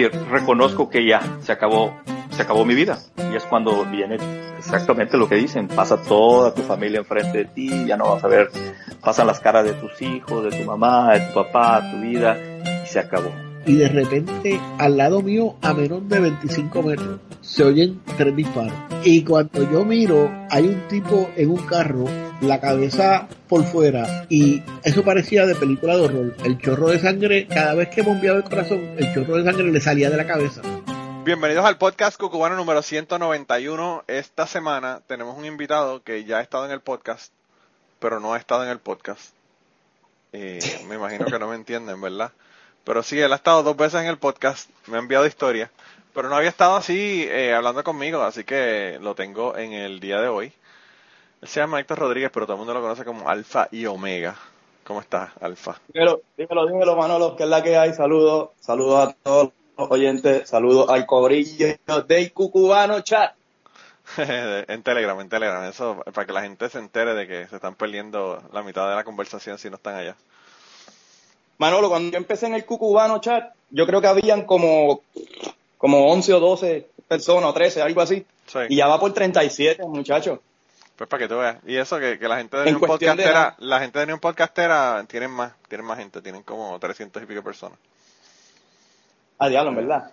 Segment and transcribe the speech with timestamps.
[0.00, 1.94] Decir, reconozco que ya se acabó,
[2.30, 2.98] se acabó mi vida.
[3.30, 4.16] Y es cuando viene
[4.58, 5.68] exactamente lo que dicen.
[5.68, 8.50] Pasa toda tu familia enfrente de ti, ya no vas a ver,
[9.02, 12.36] pasan las caras de tus hijos, de tu mamá, de tu papá, tu vida,
[12.84, 13.49] y se acabó.
[13.66, 18.72] Y de repente, al lado mío, a menos de 25 metros, se oyen tres disparos.
[19.04, 22.06] Y cuando yo miro, hay un tipo en un carro,
[22.40, 26.36] la cabeza por fuera, y eso parecía de película de horror.
[26.42, 29.80] El chorro de sangre, cada vez que bombeaba el corazón, el chorro de sangre le
[29.80, 30.62] salía de la cabeza.
[31.22, 34.04] Bienvenidos al podcast Cucubano número 191.
[34.06, 37.30] Esta semana tenemos un invitado que ya ha estado en el podcast,
[37.98, 39.34] pero no ha estado en el podcast.
[40.32, 42.32] Eh, me imagino que no me entienden, ¿verdad?
[42.90, 45.70] Pero sí, él ha estado dos veces en el podcast, me ha enviado historia,
[46.12, 50.20] pero no había estado así eh, hablando conmigo, así que lo tengo en el día
[50.20, 50.52] de hoy.
[51.40, 54.34] Él se llama Héctor Rodríguez, pero todo el mundo lo conoce como Alfa y Omega.
[54.82, 55.80] ¿Cómo estás, Alfa?
[55.94, 57.92] Dímelo, dímelo, dímelo, Manolo, que es la que hay.
[57.92, 61.68] Saludos, saludos a todos los oyentes, saludos al cobrillo
[62.08, 63.36] de Cucubano Chat.
[64.16, 67.76] en Telegram, en Telegram, eso para que la gente se entere de que se están
[67.76, 70.16] perdiendo la mitad de la conversación si no están allá.
[71.60, 75.02] Manolo, cuando yo empecé en el Cucubano Chat, yo creo que habían como,
[75.76, 78.24] como 11 o 12 personas, o 13, algo así.
[78.46, 78.60] Sí.
[78.70, 80.38] Y ya va por 37, muchachos.
[80.96, 81.58] Pues para que tú veas.
[81.66, 84.20] Y eso que, que la gente de Unión cuestión de Podcastera, la gente de Unión
[84.20, 87.78] Podcastera tienen más, tienen más gente, tienen como 300 y pico personas.
[89.38, 90.10] A diablo, en verdad.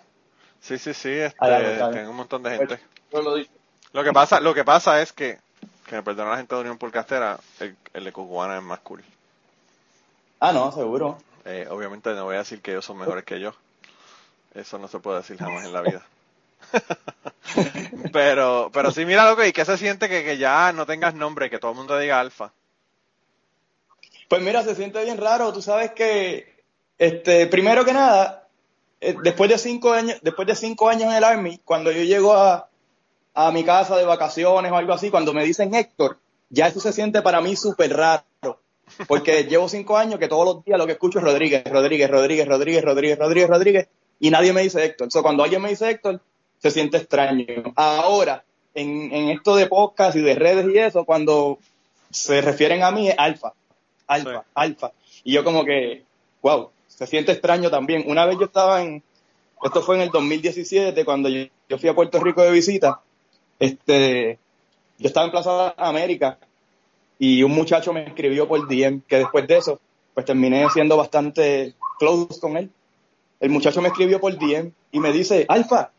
[0.59, 2.79] Sí, sí, sí, este, Ah, un montón de gente.
[3.93, 5.37] Lo que pasa, lo que pasa es que,
[5.85, 9.01] que me perdona la gente de Unión Podcastera, el, el de Cucubana es más cool.
[10.41, 11.17] Ah, no, seguro.
[11.47, 13.53] Eh, obviamente no voy a decir que ellos son mejores que yo.
[14.53, 16.05] Eso no se puede decir jamás en la vida.
[18.11, 21.49] pero, pero sí, mira loco, ¿y qué se siente que, que ya no tengas nombre,
[21.49, 22.51] que todo el mundo diga alfa?
[24.27, 25.53] Pues mira, se siente bien raro.
[25.53, 26.63] Tú sabes que,
[26.97, 28.47] este, primero que nada,
[28.99, 32.33] eh, después de cinco años, después de cinco años en el Army, cuando yo llego
[32.33, 32.67] a,
[33.33, 36.17] a mi casa de vacaciones o algo así, cuando me dicen Héctor,
[36.49, 38.23] ya eso se siente para mí súper raro.
[39.07, 42.47] Porque llevo cinco años que todos los días lo que escucho es Rodríguez, Rodríguez, Rodríguez,
[42.47, 43.87] Rodríguez, Rodríguez, Rodríguez, Rodríguez,
[44.19, 45.05] y nadie me dice Héctor.
[45.05, 46.21] Entonces, cuando alguien me dice Héctor,
[46.59, 47.45] se siente extraño.
[47.75, 48.43] Ahora,
[48.73, 51.59] en, en esto de podcast y de redes y eso, cuando
[52.09, 53.53] se refieren a mí es alfa,
[54.07, 54.47] alfa, Sí.
[54.55, 54.91] alfa.
[55.23, 56.03] Y yo como que,
[56.41, 58.03] wow, se siente extraño también.
[58.07, 59.03] Una vez yo estaba en,
[59.63, 63.01] esto fue en el 2017, cuando yo, yo fui a Puerto Rico de visita,
[63.59, 64.39] este,
[64.97, 66.39] yo estaba en Plaza América
[67.19, 69.79] y un muchacho me escribió por DM que después de eso,
[70.13, 72.69] pues terminé siendo bastante close con él.
[73.39, 75.91] El muchacho me escribió por DM y me dice, Alfa,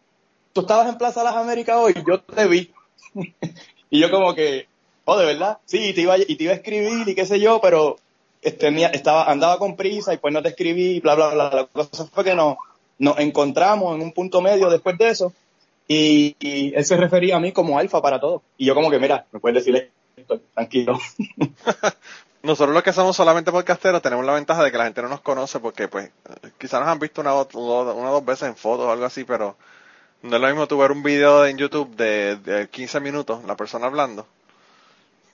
[0.53, 2.73] tú estabas en Plaza Las Américas hoy, yo te vi.
[3.91, 4.67] y yo como que,
[5.05, 7.61] oh, de verdad, sí, te iba, y te iba a escribir y qué sé yo,
[7.61, 7.97] pero
[8.59, 11.51] tenía, estaba, andaba con prisa y pues no te escribí y bla, bla, bla.
[11.51, 12.57] La cosa fue que nos,
[12.99, 15.33] nos encontramos en un punto medio después de eso
[15.87, 18.43] y, y él se refería a mí como alfa para todo.
[18.57, 19.91] Y yo como que, mira, me puedes esto,
[20.55, 20.99] tranquilo.
[22.43, 25.21] Nosotros los que somos solamente podcasteros tenemos la ventaja de que la gente no nos
[25.21, 26.11] conoce porque pues
[26.57, 29.25] quizás nos han visto una, o una o dos veces en fotos o algo así,
[29.25, 29.57] pero
[30.23, 33.57] no es lo mismo tu ver un video en YouTube de, de 15 minutos, la
[33.57, 34.27] persona hablando,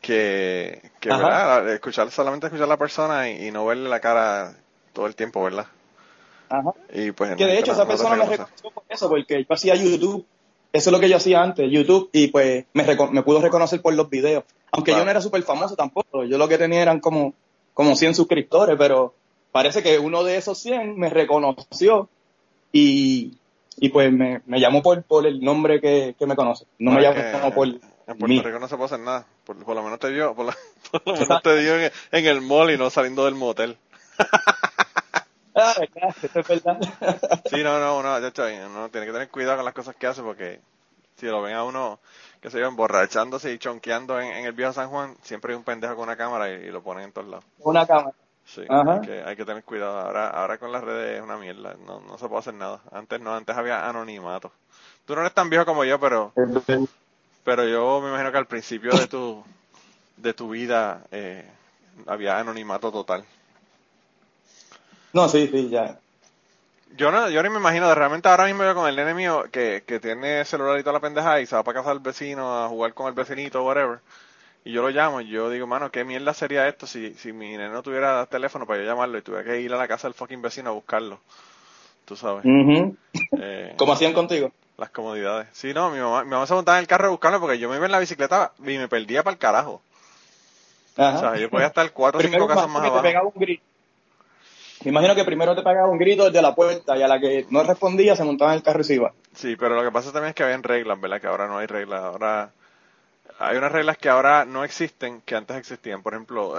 [0.01, 1.11] que, que
[1.75, 4.55] escuchar solamente escuchar a la persona y, y no verle la cara
[4.93, 5.67] todo el tiempo, ¿verdad?
[6.49, 6.73] Ajá.
[6.93, 9.75] Y pues Que de hecho esa no- persona me reconoció por eso, porque yo hacía
[9.75, 10.27] YouTube.
[10.73, 13.95] Eso es lo que yo hacía antes, YouTube, y pues me, me pudo reconocer por
[13.95, 14.43] los videos.
[14.77, 17.35] Aunque yo no era súper famoso tampoco, yo lo que tenía eran como,
[17.73, 19.15] como 100 suscriptores, pero
[19.53, 22.09] parece que uno de esos 100 me reconoció
[22.73, 23.39] y,
[23.77, 26.67] y pues me, me llamó por, por el nombre que, que me conoce.
[26.79, 27.81] No me Bueno, llamó por En
[28.19, 28.41] Puerto mí.
[28.41, 29.27] Rico no se puede hacer nada.
[29.45, 30.57] Por, por lo menos te dio, por, la-
[30.93, 33.77] por lo menos te dio en, en el mall y no saliendo del motel.
[35.57, 37.41] Ah, verdad, es verdad.
[37.47, 40.09] Sí, no, no, uno, de hecho, uno tiene que tener cuidado con las cosas que
[40.09, 40.59] hace porque
[41.25, 42.01] si lo ven a uno,
[42.41, 45.65] que se yo, emborrachándose y chonqueando en, en el viejo San Juan, siempre hay un
[45.65, 47.45] pendejo con una cámara y, y lo ponen en todos lados.
[47.59, 48.15] Una cámara.
[48.47, 49.99] Sí, hay que, hay que tener cuidado.
[49.99, 52.81] Ahora, ahora con las redes es una mierda, no, no se puede hacer nada.
[52.93, 54.53] Antes no, antes había anonimato.
[55.07, 56.33] Tú no eres tan viejo como yo, pero,
[57.45, 59.45] pero yo me imagino que al principio de tu,
[60.17, 61.49] de tu vida eh,
[62.07, 63.25] había anonimato total.
[65.15, 65.99] No, sí, sí, ya.
[66.97, 69.45] Yo no, yo ni me imagino, de realmente ahora mismo yo con el nene mío
[69.51, 72.65] que, que tiene celular y toda la pendeja y se va para casa del vecino
[72.65, 73.99] a jugar con el vecinito o whatever,
[74.65, 77.51] y yo lo llamo y yo digo, mano, ¿qué mierda sería esto si, si mi
[77.57, 80.15] nene no tuviera teléfono para yo llamarlo y tuviera que ir a la casa del
[80.15, 81.19] fucking vecino a buscarlo?
[82.05, 82.45] Tú sabes,
[83.41, 84.53] eh, Como hacían contigo.
[84.77, 85.49] las comodidades.
[85.53, 87.69] Sí, no, mi mamá, mi mamá se montaba en el carro a buscarlo porque yo
[87.69, 89.83] me iba en la bicicleta y me perdía para el carajo.
[90.97, 91.17] Ajá.
[91.17, 93.03] O sea, yo podía estar cuatro o cinco casas más te abajo.
[93.03, 93.65] pegaba un grito.
[94.85, 97.47] Me imagino que primero te pegaba un grito desde la puerta y a la que
[97.51, 99.13] no respondía se montaba en el carro y se iba.
[99.35, 101.21] Sí, pero lo que pasa también es que habían reglas, ¿verdad?
[101.21, 102.03] Que ahora no hay reglas.
[102.03, 102.51] Ahora
[103.39, 106.03] hay unas reglas que ahora no existen que antes existían.
[106.03, 106.55] Por ejemplo,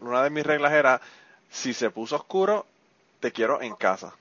[0.00, 1.00] una de mis reglas era
[1.50, 2.66] si se puso oscuro,
[3.20, 4.12] te quiero en casa.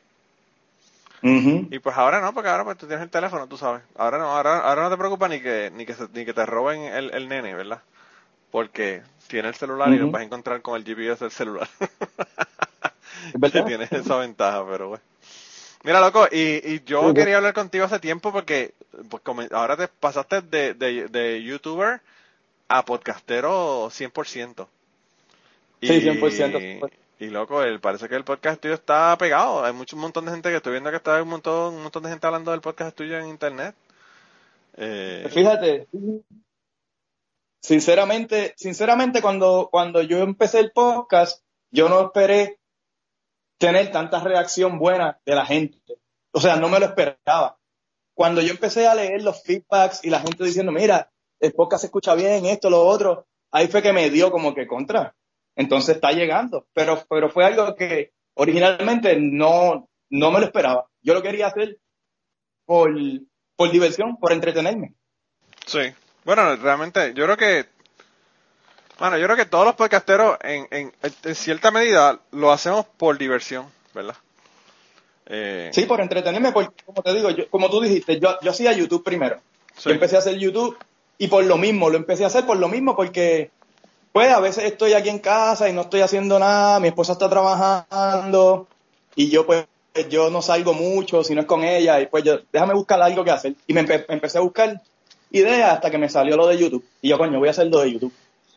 [1.24, 1.68] Ujú.
[1.72, 3.82] Y pues ahora no, porque ahora pues tú tienes el teléfono, tú sabes.
[3.98, 6.46] Ahora no, ahora, ahora no te preocupa ni que ni que, se- ni que te
[6.46, 7.82] roben el, el nene, ¿verdad?
[8.52, 11.68] Porque tiene el celular y lo vas a encontrar con el GPS del celular.
[13.42, 15.04] ¿Es que tienes esa ventaja, pero bueno.
[15.84, 18.74] Mira, loco, y, y yo quería hablar contigo hace tiempo porque
[19.10, 22.02] pues, ahora te pasaste de, de, de youtuber
[22.68, 24.68] a podcastero 100%.
[25.82, 26.90] Y, Sí, 100%.
[27.20, 29.64] Y loco, el, parece que el podcast tuyo está pegado.
[29.64, 32.04] Hay mucho, un montón de gente que estoy viendo que está un montón, un montón
[32.04, 33.74] de gente hablando del podcast tuyo en internet.
[34.76, 35.88] Eh, Fíjate,
[37.62, 41.42] sinceramente, sinceramente cuando, cuando yo empecé el podcast,
[41.72, 42.60] yo no esperé
[43.58, 45.80] tener tanta reacción buena de la gente.
[46.32, 47.58] O sea, no me lo esperaba.
[48.14, 51.88] Cuando yo empecé a leer los feedbacks y la gente diciendo, mira, el podcast se
[51.88, 55.16] escucha bien, esto, lo otro, ahí fue que me dio como que contra.
[55.56, 56.68] Entonces está llegando.
[56.74, 60.88] Pero, pero fue algo que originalmente no, no me lo esperaba.
[61.02, 61.78] Yo lo quería hacer
[62.66, 62.92] por,
[63.56, 64.94] por diversión, por entretenerme.
[65.66, 65.94] Sí.
[66.24, 67.75] Bueno, realmente, yo creo que.
[69.00, 70.94] Bueno, yo creo que todos los podcasteros, en, en,
[71.24, 74.16] en cierta medida, lo hacemos por diversión, ¿verdad?
[75.28, 78.72] Eh, Sí, por entretenerme, porque como te digo, yo, como tú dijiste, yo, yo hacía
[78.72, 79.40] YouTube primero.
[79.76, 79.90] sí.
[79.90, 80.78] Yo empecé a hacer YouTube
[81.18, 83.50] y por lo mismo, lo empecé a hacer por lo mismo porque,
[84.14, 87.30] pues a veces estoy aquí en casa y no estoy haciendo nada, mi esposa está
[87.30, 88.68] trabajando
[89.16, 89.66] y yo pues
[90.10, 93.24] yo no salgo mucho si no es con ella y pues yo, déjame buscar algo
[93.24, 93.56] que hacer.
[93.68, 94.82] Y me, empe- empecé a buscar
[95.32, 96.86] ideas hasta que me salió lo de YouTube.
[97.02, 98.14] Y yo, coño, voy a hacer lo de YouTube.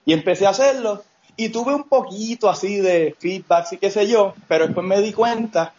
[0.08, 1.04] Y empecé a hacerlo
[1.36, 5.12] y tuve un poquito así de feedback y qué sé yo, pero después me di
[5.12, 5.74] cuenta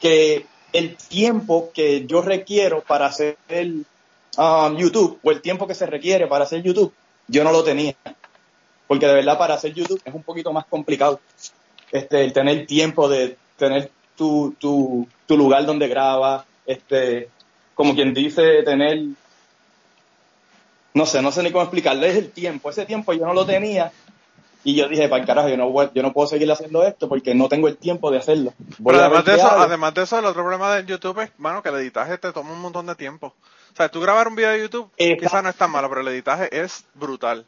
[0.00, 3.84] que el tiempo que yo requiero para hacer el,
[4.38, 6.94] um, YouTube o el tiempo que se requiere para hacer YouTube,
[7.28, 7.94] yo no lo tenía.
[8.86, 11.20] Porque de verdad para hacer YouTube es un poquito más complicado.
[11.90, 17.28] Este, el tener tiempo de tener tu, tu, tu lugar donde grabas, este,
[17.74, 19.08] como quien dice, tener,
[20.94, 22.70] no sé, no sé ni cómo explicarle, es el tiempo.
[22.70, 23.92] Ese tiempo yo no lo tenía
[24.64, 27.08] y yo dije, para el carajo, yo no, voy- yo no puedo seguir haciendo esto
[27.08, 28.52] porque no tengo el tiempo de hacerlo.
[28.78, 29.62] Voy Pero además de eso, hago.
[29.62, 32.52] además de eso, el otro problema de YouTube es, bueno, que el editaje te toma
[32.52, 33.28] un montón de tiempo.
[33.72, 36.08] O sea, tú grabar un video de YouTube quizás no es tan malo, pero el
[36.08, 37.46] editaje es brutal.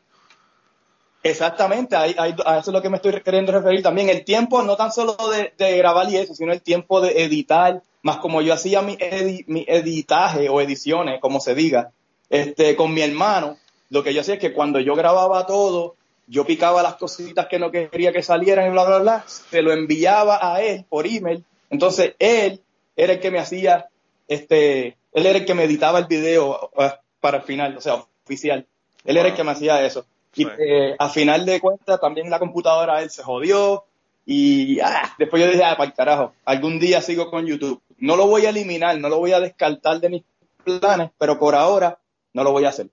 [1.22, 4.10] Exactamente, ahí- ahí- a eso es lo que me estoy queriendo referir también.
[4.10, 7.82] El tiempo no tan solo de, de grabar y eso, sino el tiempo de editar,
[8.02, 11.92] más como yo hacía mi, edi- mi editaje o ediciones, como se diga,
[12.30, 13.56] este, con mi hermano,
[13.90, 17.58] lo que yo hacía es que cuando yo grababa todo, yo picaba las cositas que
[17.58, 21.44] no quería que salieran y bla, bla, bla, se lo enviaba a él por email.
[21.70, 22.60] Entonces él
[22.96, 23.88] era el que me hacía,
[24.26, 28.04] este, él era el que me editaba el video eh, para el final, o sea,
[28.24, 28.66] oficial.
[29.04, 30.06] Él era el que me hacía eso.
[30.34, 30.50] Y Sí.
[30.58, 33.84] eh, a final de cuentas también la computadora él se jodió
[34.26, 37.80] y ah, después yo dije, ah, para el carajo, algún día sigo con YouTube.
[37.98, 40.22] No lo voy a eliminar, no lo voy a descartar de mis
[40.64, 41.98] planes, pero por ahora
[42.34, 42.88] no lo voy a hacer.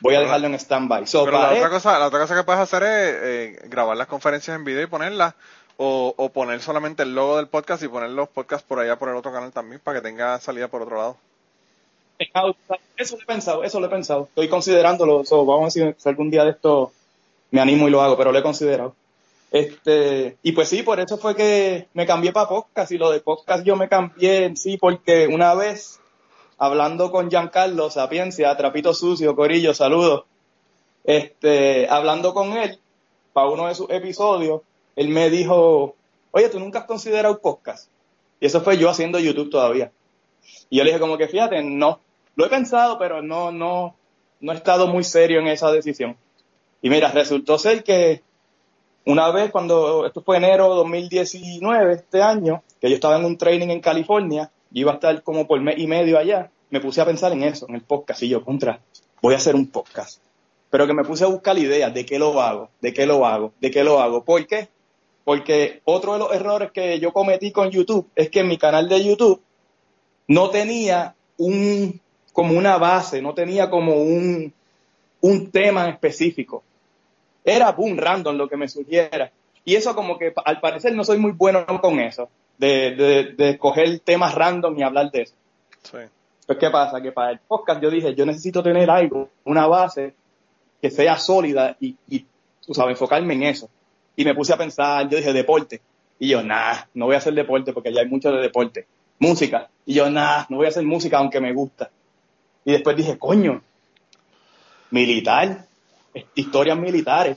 [0.00, 1.06] Voy a dejarlo en stand-by.
[1.06, 4.08] So, Pero la otra cosa, la otra cosa que puedes hacer es eh, grabar las
[4.08, 5.34] conferencias en video y ponerlas,
[5.76, 9.08] o, o poner solamente el logo del podcast y poner los podcasts por allá por
[9.08, 11.16] el otro canal también para que tenga salida por otro lado.
[12.96, 14.24] Eso lo he pensado, eso lo he pensado.
[14.24, 15.24] Estoy considerándolo.
[15.24, 16.92] so, vamos a ver si, si algún día de esto
[17.50, 18.94] me animo y lo hago, pero lo he considerado.
[19.50, 22.90] Este, y pues sí, por eso fue que me cambié para podcast.
[22.92, 26.00] Y lo de podcast yo me cambié en sí, porque una vez
[26.58, 30.24] hablando con Giancarlo Sapiencia, Trapito Sucio, Corillo, saludos.
[31.04, 32.78] Este, hablando con él,
[33.32, 34.62] para uno de sus episodios,
[34.96, 35.94] él me dijo,
[36.30, 37.88] oye, ¿tú nunca has considerado podcast?
[38.40, 39.92] Y eso fue yo haciendo YouTube todavía.
[40.70, 42.00] Y yo le dije como que fíjate, no,
[42.34, 43.94] lo he pensado, pero no, no,
[44.40, 46.16] no he estado muy serio en esa decisión.
[46.82, 48.22] Y mira, resultó ser que
[49.06, 53.68] una vez cuando, esto fue enero 2019, este año, que yo estaba en un training
[53.68, 57.06] en California, yo iba a estar como por mes y medio allá, me puse a
[57.06, 58.80] pensar en eso, en el podcast, y yo, contra,
[59.22, 60.20] voy a hacer un podcast.
[60.68, 63.54] Pero que me puse a buscar ideas de qué lo hago, de qué lo hago,
[63.58, 64.22] de qué lo hago.
[64.22, 64.68] ¿Por qué?
[65.24, 68.86] Porque otro de los errores que yo cometí con YouTube es que en mi canal
[68.86, 69.40] de YouTube
[70.28, 71.98] no tenía un,
[72.34, 74.52] como una base, no tenía como un,
[75.22, 76.62] un tema específico.
[77.42, 79.32] Era boom, random lo que me surgiera.
[79.64, 83.50] Y eso como que al parecer no soy muy bueno con eso, de, de, de
[83.50, 85.34] escoger temas random y hablar de eso.
[85.82, 85.98] Sí.
[86.46, 90.14] Pues qué pasa, que para el podcast yo dije, yo necesito tener algo, una base
[90.80, 92.24] que sea sólida y, y
[92.64, 93.68] tú sabes, enfocarme en eso.
[94.14, 95.80] Y me puse a pensar, yo dije, deporte.
[96.18, 98.86] Y yo, nah, no voy a hacer deporte porque ya hay mucho de deporte.
[99.18, 99.68] Música.
[99.84, 101.90] Y yo, nah, no voy a hacer música aunque me gusta.
[102.64, 103.62] Y después dije, coño,
[104.90, 105.66] militar,
[106.34, 107.36] historias militares,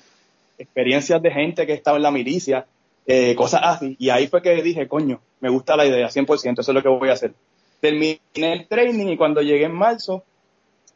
[0.58, 2.66] experiencias de gente que estaba en la milicia,
[3.06, 3.96] eh, cosas así.
[4.00, 6.90] Y ahí fue que dije, coño, me gusta la idea, 100%, eso es lo que
[6.90, 7.34] voy a hacer.
[7.80, 10.24] Terminé el training y cuando llegué en marzo,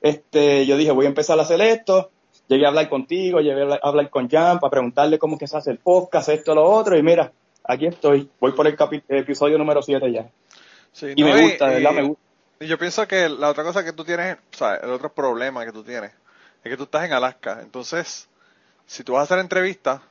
[0.02, 2.12] este, yo dije, voy a empezar a hacer esto.
[2.48, 5.72] Llegué a hablar contigo, llegué a hablar con Jan para preguntarle cómo que se hace
[5.72, 7.32] el podcast, esto, lo otro, y mira,
[7.64, 8.30] aquí estoy.
[8.40, 8.76] Voy por el
[9.08, 10.30] episodio número 7 ya.
[11.16, 12.22] y me gusta, de verdad me gusta.
[12.60, 15.66] Y yo pienso que la otra cosa que tú tienes, o sea, el otro problema
[15.66, 16.12] que tú tienes,
[16.64, 17.60] es que tú estás en Alaska.
[17.62, 18.28] Entonces,
[18.86, 20.02] si tú vas a hacer entrevistas,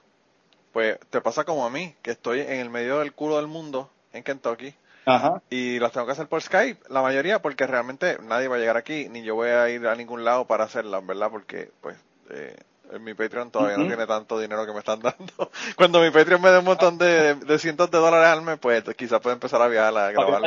[0.73, 3.91] pues te pasa como a mí, que estoy en el medio del culo del mundo,
[4.13, 4.75] en Kentucky,
[5.05, 5.43] Ajá.
[5.51, 8.77] y las tengo que hacer por Skype, la mayoría, porque realmente nadie va a llegar
[8.77, 11.31] aquí, ni yo voy a ir a ningún lado para hacerlas, ¿verdad?
[11.31, 11.97] Porque, pues,
[12.31, 12.57] eh,
[12.93, 15.51] en mi Patreon todavía no tiene tanto dinero que me están dando.
[15.77, 18.83] Cuando mi Patreon me dé un montón de, de cientos de dólares al mes, pues
[18.97, 20.45] quizás pueda empezar a viajar, a grabar,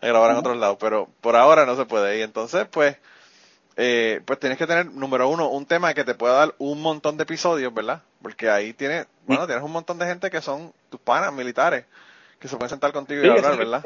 [0.00, 2.18] a grabar en otros lados, pero por ahora no se puede.
[2.18, 2.96] Y entonces, pues,
[3.76, 7.16] eh, pues tienes que tener, número uno, un tema que te pueda dar un montón
[7.16, 8.02] de episodios, ¿verdad?
[8.20, 11.84] Porque ahí tienes, bueno, tienes un montón de gente que son tus panas militares,
[12.38, 13.84] que se pueden sentar contigo y hablar, ¿verdad?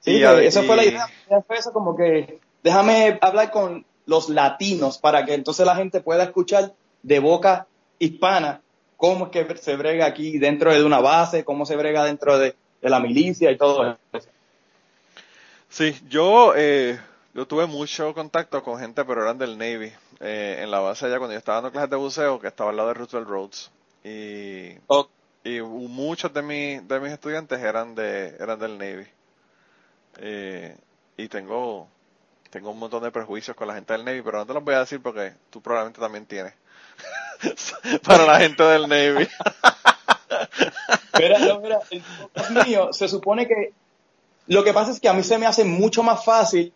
[0.00, 1.08] Sí, esa fue la idea,
[1.46, 6.24] fue eso como que déjame hablar con los latinos para que entonces la gente pueda
[6.24, 7.66] escuchar de boca
[7.98, 8.62] hispana
[8.96, 12.54] cómo es que se brega aquí dentro de una base, cómo se brega dentro de,
[12.82, 14.28] la milicia y todo eso.
[15.68, 16.98] Sí, yo eh,
[17.38, 21.18] yo tuve mucho contacto con gente, pero eran del Navy, eh, en la base allá
[21.18, 23.70] cuando yo estaba dando clases de buceo, que estaba al lado de Roosevelt Roads.
[24.02, 24.70] Y,
[25.44, 29.06] y muchos de, mi, de mis estudiantes eran de eran del Navy.
[30.16, 30.76] Eh,
[31.16, 31.86] y tengo,
[32.50, 34.74] tengo un montón de prejuicios con la gente del Navy, pero no te los voy
[34.74, 36.54] a decir porque tú probablemente también tienes.
[38.02, 39.28] Para la gente del Navy.
[41.16, 43.72] mira, no, mira, el mío se supone que
[44.48, 46.72] lo que pasa es que a mí se me hace mucho más fácil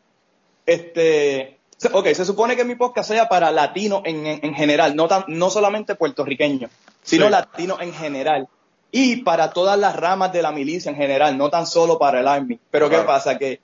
[0.66, 1.58] este,
[1.92, 5.50] ok, se supone que mi podcast sea para latinos en, en, general, no, tan, no
[5.50, 6.70] solamente puertorriqueños,
[7.02, 8.48] sino latinos en general.
[8.90, 12.28] Y para todas las ramas de la milicia en general, no tan solo para el
[12.28, 12.60] Army.
[12.70, 13.38] Pero ¿qué pasa?
[13.38, 13.60] Que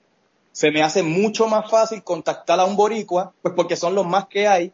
[0.51, 4.25] se me hace mucho más fácil contactar a un boricua, pues porque son los más
[4.27, 4.73] que hay.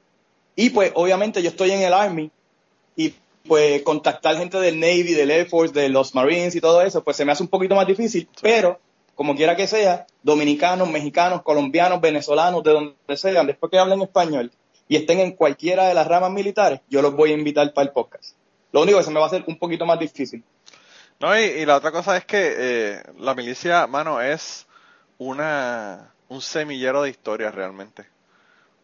[0.55, 2.31] Y pues obviamente yo estoy en el Army
[2.95, 3.13] y
[3.45, 7.17] pues contactar gente del Navy, del Air Force, de los Marines y todo eso, pues
[7.17, 8.27] se me hace un poquito más difícil.
[8.41, 8.79] Pero
[9.15, 14.51] como quiera que sea, dominicanos, mexicanos, colombianos, venezolanos, de donde sean, después que hablen español
[14.87, 17.93] y estén en cualquiera de las ramas militares, yo los voy a invitar para el
[17.93, 18.35] podcast.
[18.71, 20.43] Lo único que se me va a hacer un poquito más difícil.
[21.19, 24.67] No, y, la otra cosa es que eh, la milicia, mano, es
[25.17, 28.05] una un semillero de historias realmente.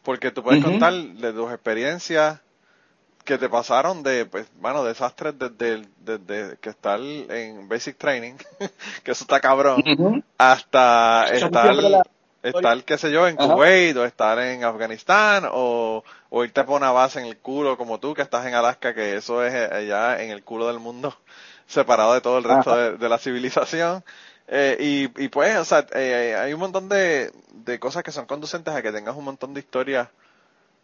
[0.04, 2.40] Porque tú puedes contar de tus experiencias,
[3.24, 8.34] que te pasaron de, pues, bueno, desastres desde, desde, que estar en basic training,
[9.04, 9.84] que eso está cabrón,
[10.38, 12.04] hasta estar,
[12.44, 16.92] estar, qué sé yo, en Kuwait, o estar en Afganistán, o, o irte por una
[16.92, 20.32] base en el culo como tú, que estás en Alaska, que eso es allá en
[20.32, 21.16] el culo del mundo,
[21.68, 24.04] separado de todo el resto de, la civilización.
[24.48, 28.26] Eh, y, y pues, o sea, eh, hay un montón de, de cosas que son
[28.26, 30.10] conducentes a que tengas un montón de historias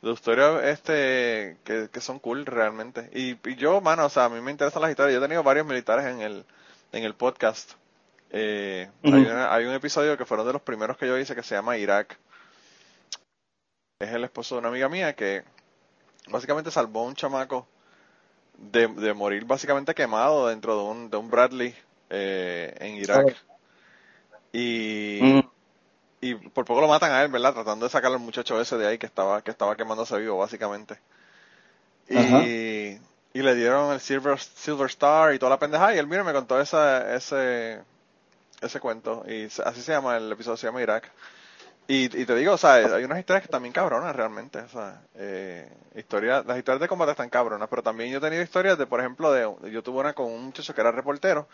[0.01, 3.09] de historias este que, que, son cool realmente.
[3.13, 5.13] Y, y, yo mano o sea a mí me interesan las historias.
[5.13, 6.45] Yo he tenido varios militares en el
[6.91, 7.73] en el podcast.
[8.29, 11.55] Eh, hay, hay, un episodio que fueron de los primeros que yo hice que se
[11.55, 12.17] llama Irak.
[13.99, 15.43] Es el esposo de una amiga mía que
[16.29, 17.67] básicamente salvó a un chamaco
[18.57, 21.75] de, de morir básicamente quemado dentro de un, de un Bradley
[22.09, 23.35] eh, en Irak.
[24.51, 25.43] Y
[26.19, 27.53] y por poco lo matan a él, ¿verdad?
[27.53, 30.99] Tratando de sacar al muchacho ese de ahí que estaba, que estaba quemándose vivo, básicamente.
[32.09, 32.99] Y,
[33.33, 35.93] y le dieron el Silver, Silver Star y toda la pendejada.
[35.93, 37.81] Y él, mira, me contó esa, ese,
[38.61, 39.23] ese cuento.
[39.27, 41.11] Y así se llama, el episodio se llama Irak.
[41.87, 44.59] Y, y te digo, o sea, hay unas historias que también cabronas realmente.
[44.59, 47.69] O sea, eh, historia, las historias de combate están cabronas.
[47.69, 50.45] Pero también yo he tenido historias de, por ejemplo, de, yo tuve una con un
[50.45, 51.47] muchacho que era reportero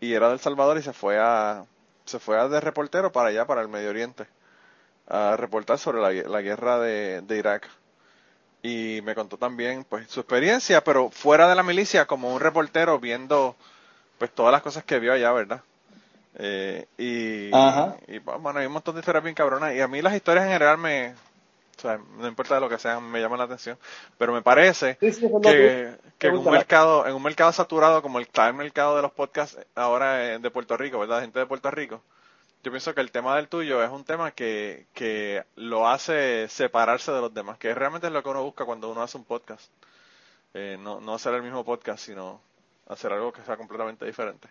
[0.00, 1.64] y era del Salvador y se fue a,
[2.08, 4.26] se fue de reportero para allá, para el Medio Oriente,
[5.06, 7.68] a reportar sobre la, guerra de, Irak.
[8.62, 12.98] Y me contó también pues su experiencia, pero fuera de la milicia, como un reportero
[12.98, 13.54] viendo
[14.18, 15.62] pues todas las cosas que vio allá, ¿verdad?
[16.34, 17.48] Eh, y,
[18.12, 19.74] y, bueno, hay un montón de historias bien cabronas.
[19.74, 21.14] Y a mí las historias en general me,
[21.78, 23.78] o sea, no importa de lo que sean, me llaman la atención.
[24.18, 28.96] Pero me parece que, en un mercado, en un mercado saturado como el, el mercado
[28.96, 31.20] de los podcasts ahora de Puerto Rico, ¿verdad?
[31.20, 32.02] Gente de Puerto Rico.
[32.64, 37.12] Yo pienso que el tema del tuyo es un tema que, que lo hace separarse
[37.12, 39.70] de los demás, que realmente es lo que uno busca cuando uno hace un podcast.
[40.54, 42.40] Eh, no, no hacer el mismo podcast, sino
[42.88, 44.48] hacer algo que sea completamente diferente.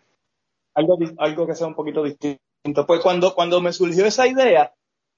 [0.74, 2.39] Algo, algo que sea un poquito distinto.
[2.86, 4.74] Pues cuando, cuando me surgió esa idea,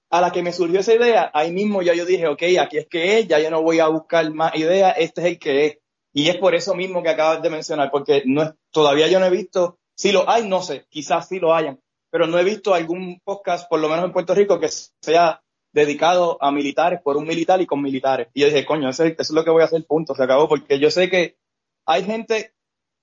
[0.10, 2.88] a la que me surgió esa idea, ahí mismo ya yo dije, ok, aquí es
[2.88, 5.78] que es, ya yo no voy a buscar más ideas, este es el que es.
[6.12, 9.28] Y es por eso mismo que acabas de mencionar, porque no es, todavía yo no
[9.28, 12.74] he visto, si lo hay, no sé, quizás sí lo hayan, pero no he visto
[12.74, 17.28] algún podcast, por lo menos en Puerto Rico, que sea dedicado a militares, por un
[17.28, 18.30] militar y con militares.
[18.34, 20.80] Y yo dije, coño, eso, es lo que voy a hacer, punto, se acabó, porque
[20.80, 21.38] yo sé que
[21.86, 22.54] hay gente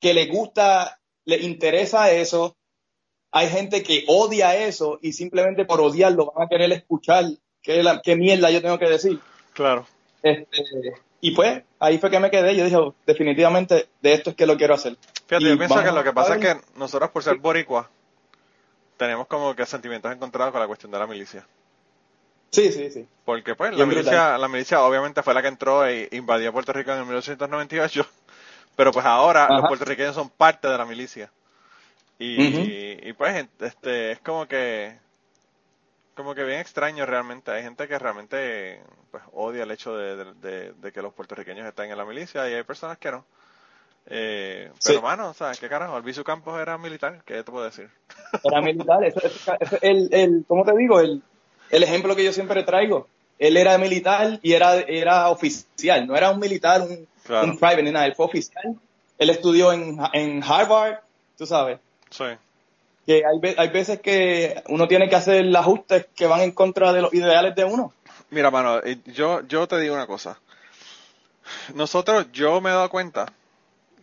[0.00, 2.55] que le gusta, le interesa eso,
[3.30, 7.24] hay gente que odia eso y simplemente por odiarlo van a querer escuchar
[7.62, 9.20] qué, la, qué mierda yo tengo que decir.
[9.52, 9.86] Claro.
[10.22, 10.62] Este,
[11.20, 12.54] y pues, ahí fue que me quedé.
[12.56, 14.96] Yo dije, definitivamente, de esto es que lo quiero hacer.
[15.26, 17.88] Fíjate, yo pienso que lo que pasa es que nosotros, por ser boricua,
[18.96, 21.46] tenemos como que sentimientos encontrados con la cuestión de la milicia.
[22.50, 23.06] Sí, sí, sí.
[23.24, 26.92] Porque pues la milicia, la milicia obviamente fue la que entró e invadió Puerto Rico
[26.92, 28.06] en el 1898,
[28.76, 31.30] pero pues ahora los puertorriqueños son parte de la milicia.
[32.18, 34.98] Y, y, pues este es como que
[36.14, 37.50] como que bien extraño realmente.
[37.50, 38.80] Hay gente que realmente
[39.10, 42.96] pues odia el hecho de, que los puertorriqueños estén en la milicia y hay personas
[42.98, 43.24] que no.
[44.08, 45.96] Eh, pero, mano, o sea, ¿qué carajo?
[45.96, 47.90] Albizu Campos era militar, ¿qué te puedo decir?
[48.44, 49.20] Era militar, eso,
[49.82, 51.00] el, el, ¿cómo te digo?
[51.00, 51.22] El,
[51.70, 53.08] el ejemplo que yo siempre traigo.
[53.38, 57.90] Él era militar y era, era oficial, no era un militar, un, un private, ni
[57.90, 58.76] nada, él fue oficial.
[59.18, 61.00] Él estudió en, en Harvard,
[61.36, 61.78] tú sabes.
[62.10, 62.24] Sí.
[63.06, 67.02] Que hay, hay veces que uno tiene que hacer ajustes que van en contra de
[67.02, 67.92] los ideales de uno.
[68.30, 70.38] Mira, mano, yo, yo te digo una cosa.
[71.74, 73.32] Nosotros, yo me he dado cuenta,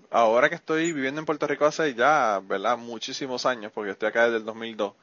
[0.09, 2.77] ahora que estoy viviendo en Puerto Rico hace ya, ¿verdad?
[2.77, 4.93] Muchísimos años, porque estoy acá desde el 2002,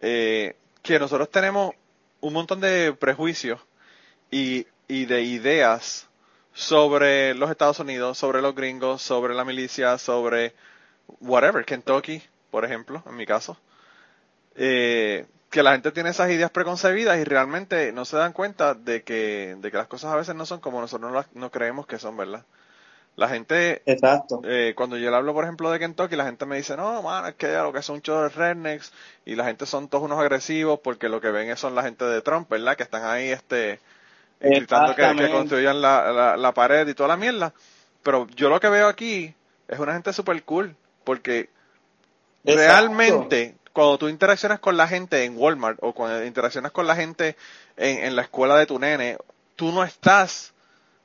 [0.00, 1.74] eh, que nosotros tenemos
[2.20, 3.60] un montón de prejuicios
[4.30, 6.06] y, y de ideas
[6.52, 10.54] sobre los Estados Unidos, sobre los gringos, sobre la milicia, sobre
[11.20, 13.56] whatever, Kentucky, por ejemplo, en mi caso,
[14.56, 19.02] eh, que la gente tiene esas ideas preconcebidas y realmente no se dan cuenta de
[19.02, 21.98] que, de que las cosas a veces no son como nosotros no, no creemos que
[21.98, 22.44] son, ¿verdad?
[23.16, 24.40] La gente, Exacto.
[24.44, 27.26] Eh, cuando yo le hablo, por ejemplo, de Kentucky, la gente me dice, no, man,
[27.26, 28.92] es que lo que son de rednecks
[29.26, 32.22] y la gente son todos unos agresivos porque lo que ven son la gente de
[32.22, 32.76] Trump, ¿verdad?
[32.76, 33.80] Que están ahí, este,
[34.40, 37.52] gritando que, que construyan la, la, la, pared y toda la mierda.
[38.02, 39.34] Pero yo lo que veo aquí
[39.68, 41.48] es una gente super cool porque
[42.44, 47.36] realmente cuando tú interaccionas con la gente en Walmart o cuando interaccionas con la gente
[47.76, 49.16] en, la escuela de tu nene,
[49.56, 50.52] tú no estás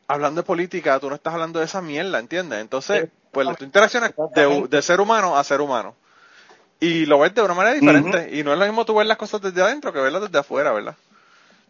[0.08, 2.60] hablando de política, tú no estás hablando de esa mierda, ¿entiendes?
[2.60, 4.14] Entonces, pues tú interaccionas
[4.70, 5.96] de, ser humano a ser humano.
[6.80, 8.30] Y lo ves de una manera diferente.
[8.38, 10.72] Y no es lo mismo tú ver las cosas desde adentro que verlas desde afuera,
[10.74, 10.96] ¿verdad?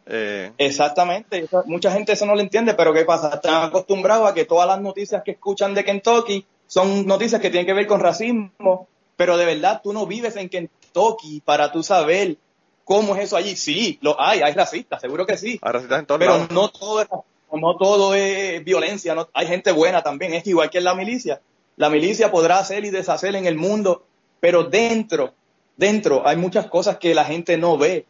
[0.08, 0.52] Eh...
[0.58, 1.48] Exactamente.
[1.66, 3.30] Mucha gente eso no lo entiende, pero ¿qué pasa?
[3.36, 7.66] Están acostumbrados a que todas las noticias que escuchan de Kentucky son noticias que tienen
[7.66, 12.38] que ver con racismo, pero de verdad tú no vives en Kentucky para tú saber
[12.84, 13.56] cómo es eso allí.
[13.56, 15.60] Sí, lo hay, hay racistas, seguro que sí.
[15.62, 17.08] Hay racistas en todos pero no todo es,
[17.52, 21.42] no todo es violencia, no, hay gente buena también, es igual que en la milicia.
[21.78, 24.06] La milicia podrá hacer y deshacer en el mundo,
[24.40, 25.34] pero dentro,
[25.76, 28.06] dentro hay muchas cosas que la gente no ve,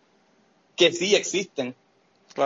[0.76, 1.76] que sí existen.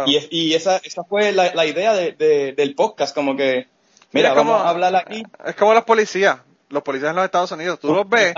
[0.05, 3.67] Y, y esa, esa fue la, la idea de, del podcast, como que
[4.11, 5.23] Mira, vamos a hablar aquí.
[5.45, 7.79] Es como los policías, los policías en los Estados Unidos.
[7.79, 8.33] Tú los ves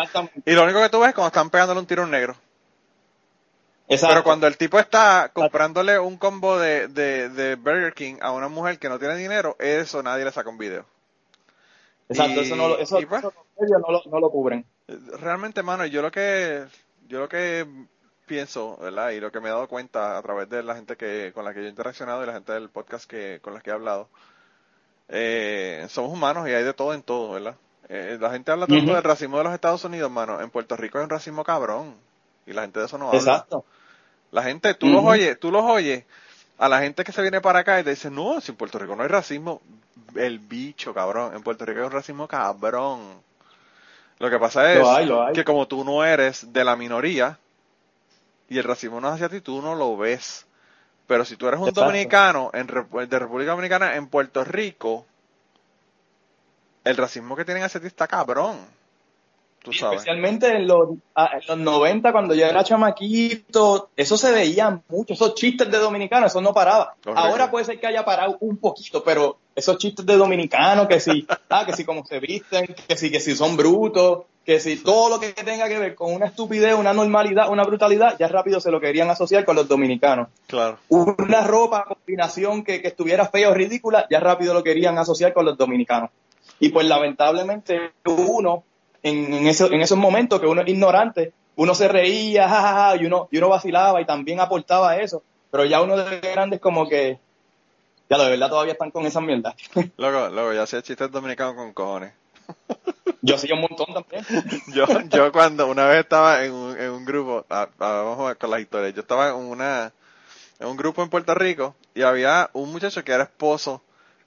[0.46, 2.36] y lo único que tú ves es cuando están pegándole un tiro a un negro.
[3.88, 4.14] Exacto.
[4.14, 8.80] Pero cuando el tipo está comprándole un combo de, de, Burger King a una mujer
[8.80, 10.86] que no tiene dinero, eso nadie le saca un video.
[12.08, 14.66] Exacto, eso, no lo, eso, pues no, lo, no lo cubren.
[14.88, 16.66] Realmente, mano, yo lo que
[17.08, 17.68] yo lo que
[18.26, 19.12] pienso, ¿verdad?
[19.12, 21.54] Y lo que me he dado cuenta a través de la gente que con la
[21.54, 24.08] que yo he interaccionado y la gente del podcast que con la que he hablado,
[25.12, 27.56] eh, somos humanos y hay de todo en todo, ¿verdad?
[27.90, 30.40] Eh, la gente habla tanto del racismo de los Estados Unidos, mano.
[30.40, 31.96] En Puerto Rico hay un racismo cabrón.
[32.48, 33.20] Y la gente de eso no habla.
[33.20, 33.66] Exacto.
[34.32, 36.06] La gente, tú los oyes, tú los oyes.
[36.58, 38.80] A la gente que se viene para acá y te dice, no, si en Puerto
[38.80, 39.62] Rico no hay racismo,
[40.16, 41.36] el bicho, cabrón.
[41.36, 43.22] En Puerto Rico hay un racismo cabrón.
[44.20, 44.82] Lo que pasa es
[45.34, 47.38] que como tú no eres de la minoría
[48.48, 50.46] y el racismo no es hacia ti, tú no lo ves.
[51.12, 55.06] Pero si tú eres un dominicano en, de República Dominicana en Puerto Rico,
[56.86, 58.58] el racismo que tienen hacia ti está cabrón.
[59.64, 60.00] Tú sabes.
[60.00, 65.36] Especialmente en los, en los 90, cuando yo era chamaquito, eso se veía mucho, esos
[65.36, 66.96] chistes de dominicanos, eso no paraba.
[67.06, 71.28] Ahora puede ser que haya parado un poquito, pero esos chistes de dominicanos, que si,
[71.50, 75.10] ah, que si como se visten, que si, que si son brutos, que si todo
[75.10, 78.72] lo que tenga que ver con una estupidez, una normalidad, una brutalidad, ya rápido se
[78.72, 80.30] lo querían asociar con los dominicanos.
[80.48, 80.80] Claro.
[80.90, 85.46] Una ropa, combinación que, que estuviera fea o ridícula, ya rápido lo querían asociar con
[85.46, 86.10] los dominicanos.
[86.60, 88.64] Y pues lamentablemente uno,
[89.04, 93.06] en, en, eso- en esos momentos que uno es ignorante, uno se reía, jajaja, y
[93.06, 95.24] uno, y uno vacilaba y también aportaba eso.
[95.52, 97.20] Pero ya uno de grande es como que,
[98.10, 99.56] ya de verdad todavía están con esa mierda.
[99.98, 102.14] Loco, loco, yo hacía chistes dominicanos con cojones.
[103.24, 104.26] Yo hacía un montón también.
[104.74, 107.46] Yo, yo cuando una vez estaba en un, en un grupo,
[107.78, 109.92] vamos a ver con las historias, yo estaba en una,
[110.60, 113.82] en un grupo en Puerto Rico y había un muchacho que era esposo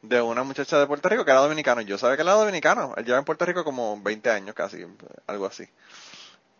[0.08, 1.80] de una muchacha de Puerto Rico que era dominicano.
[1.80, 2.94] Yo sabía que era dominicano.
[2.96, 4.84] Él lleva en Puerto Rico como 20 años casi,
[5.26, 5.68] algo así.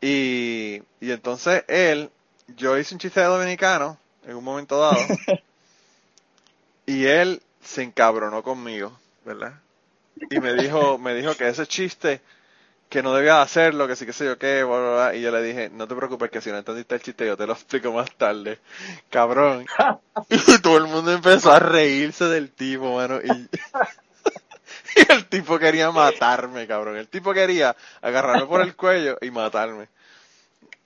[0.01, 2.11] Y, y entonces él,
[2.57, 4.99] yo hice un chiste de dominicano en un momento dado
[6.87, 9.55] y él se encabronó conmigo, ¿verdad?
[10.31, 12.21] Y me dijo, me dijo que ese chiste
[12.89, 15.15] que no debía hacerlo, que sí que sé yo qué, bla, bla, bla.
[15.17, 17.47] y yo le dije, no te preocupes que si no entendiste el chiste yo te
[17.47, 18.61] lo explico más tarde,
[19.11, 19.67] cabrón.
[20.31, 23.49] Y todo el mundo empezó a reírse del tipo, mano, y,
[24.97, 26.97] y el tipo quería matarme, cabrón.
[26.97, 29.89] El tipo quería agarrarme por el cuello y matarme.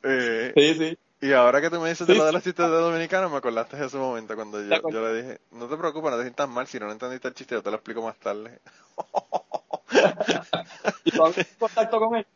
[0.02, 0.98] Eh, Sí, sí.
[1.20, 3.76] y ahora que tú me dices de lo de los chistes de dominicano, me acordaste
[3.76, 6.66] de ese momento cuando yo, yo le dije, no te preocupes, no te sientas mal,
[6.66, 8.60] si no entendiste el chiste yo te lo explico más tarde.
[11.04, 12.26] ¿Y tú hablas en contacto con él?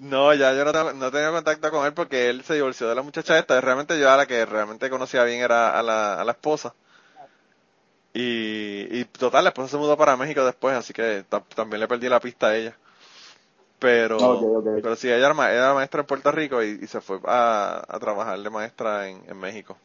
[0.00, 2.88] No, ya yo no, tengo- no he tenido contacto con él porque él se divorció
[2.88, 3.60] de la muchacha esta.
[3.60, 6.74] Realmente yo a la que realmente conocía bien era a la, a la esposa.
[8.14, 11.88] Y, y total, la esposa se mudó para México después, así que ta- también le
[11.88, 12.76] perdí la pista a ella.
[13.78, 14.48] Pero,
[14.80, 17.84] pero sí, ella era, ma- era maestra en Puerto Rico y, y se fue a,
[17.88, 19.78] a trabajar de maestra en, en México.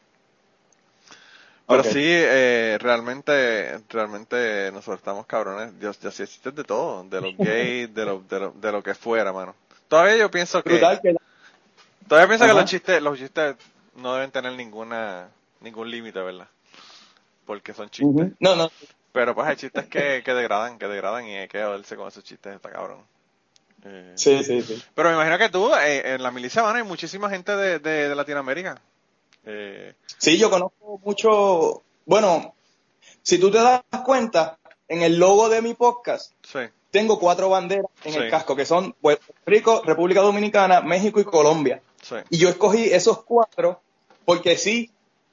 [1.67, 1.87] Pero Ok.
[1.87, 5.79] sí, eh, realmente, realmente nosotros estamos cabrones.
[5.79, 8.83] Dios, ya sí existe de todo, de los gays, de lo, de lo, de lo
[8.83, 9.55] que fuera, mano.
[9.87, 10.79] Todavía yo pienso que,
[12.07, 13.55] todavía pienso que los chistes, los chistes
[13.95, 15.29] no deben tener ninguna,
[15.61, 16.47] ningún límite, ¿verdad?
[17.45, 18.31] Porque son chistes.
[18.39, 18.71] No, no.
[19.11, 22.23] Pero pues hay chistes que, que degradan, que degradan y hay que joderse con esos
[22.23, 22.99] chistes, está cabrón.
[23.83, 24.81] Eh, Sí, sí, sí.
[24.95, 28.09] Pero me imagino que tú, eh, en la milicia, mano, hay muchísima gente de, de,
[28.09, 28.79] de Latinoamérica.
[29.45, 31.81] Eh, Sí, yo conozco mucho.
[32.05, 32.53] Bueno,
[33.21, 36.59] si tú te das cuenta, en el logo de mi podcast sí,
[36.91, 38.19] tengo cuatro banderas en Sí.
[38.19, 41.81] el casco, que son Puerto Rico, República Dominicana, México y Colombia.
[42.01, 42.15] sí.
[42.29, 43.81] Y yo escogí esos cuatro
[44.25, 44.91] porque sí,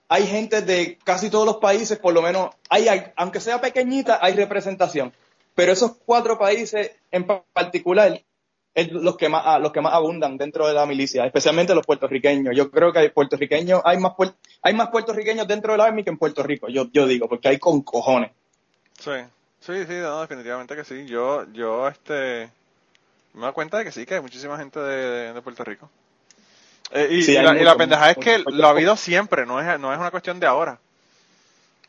[0.09, 4.19] hay gente de casi todos los países, por lo menos, hay, hay- aunque sea pequeñita,
[4.23, 5.13] hay representación.
[5.55, 8.23] Pero esos cuatro países en pa- particular
[8.81, 11.85] es los que más ah, los que más abundan dentro de la milicia, especialmente los
[11.87, 12.55] puertorriqueños.
[12.57, 14.13] Yo creo que hay puertorriqueños, hay más
[14.63, 17.59] hay más puertorriqueños dentro del Army que en Puerto Rico, yo, yo digo, porque hay
[17.59, 18.31] con cojones.
[18.99, 19.13] Sí,
[19.61, 21.07] sí, sí, no, definitivamente que sí.
[21.07, 22.51] Yo, yo, este,
[23.35, 25.91] me doy cuenta de que sí, que hay muchísima gente de, de- Puerto Rico.
[26.91, 28.51] Eh, y, Sí, y hay la, y la mucho, pendejada es mucho, que mucho.
[28.51, 30.79] lo ha habido siempre, no es, no es una cuestión de ahora.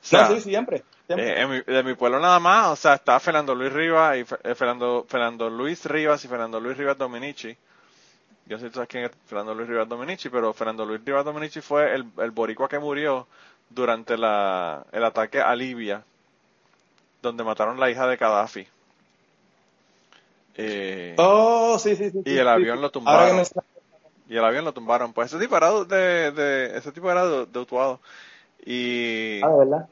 [0.02, 0.84] O sea, no, sí, siempre.
[1.10, 4.20] Eh, en mi- de mi pueblo nada más, o sea, está Fernando Luis Rivas y
[4.22, 7.56] eh, Fernando, Fernando Luis Rivas y Fernando Luis Rivas Dominici.
[8.46, 11.62] Yo sé tú sabes quién es Fernando Luis Rivas Dominici, pero Fernando Luis Rivas Dominici
[11.62, 13.28] fue el, el boricua que murió
[13.70, 16.04] durante la, el ataque a Libia,
[17.22, 18.68] donde mataron la hija de Gaddafi.
[20.56, 22.22] Eh, oh, sí, sí, sí.
[22.26, 22.82] y el avión sí.
[22.82, 23.44] lo tumbaron.
[24.28, 25.14] y el avión lo tumbaron.
[25.14, 28.00] Pues ese tipo era de, de ese tipo era de, de Utuado.
[28.66, 29.90] Y, Ah, de verdad.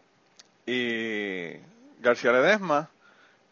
[0.67, 1.53] Y
[1.99, 2.89] García Ledesma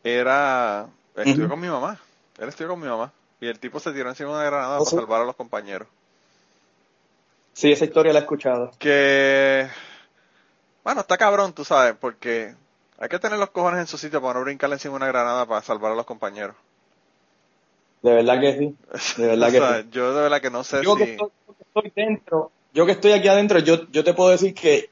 [0.04, 2.00] era estudió con mi mamá.
[2.38, 3.12] Él estudió con mi mamá.
[3.42, 5.88] Y el tipo se tiró encima de una granada ¿Oh, para salvar a los compañeros.
[7.54, 8.72] Sí, esa historia la he escuchado.
[8.78, 9.68] Que
[10.86, 12.54] bueno, está cabrón, tú sabes, porque
[13.00, 15.46] hay que tener los cojones en su sitio para no brincarle encima de una granada
[15.48, 16.56] para salvar a los compañeros.
[18.04, 18.76] De verdad que sí.
[19.20, 19.88] De verdad O que sea, sí.
[19.90, 22.86] yo de verdad que no sé Yo que si estoy, yo que estoy dentro, yo
[22.86, 24.92] que estoy aquí adentro, yo, yo te puedo decir que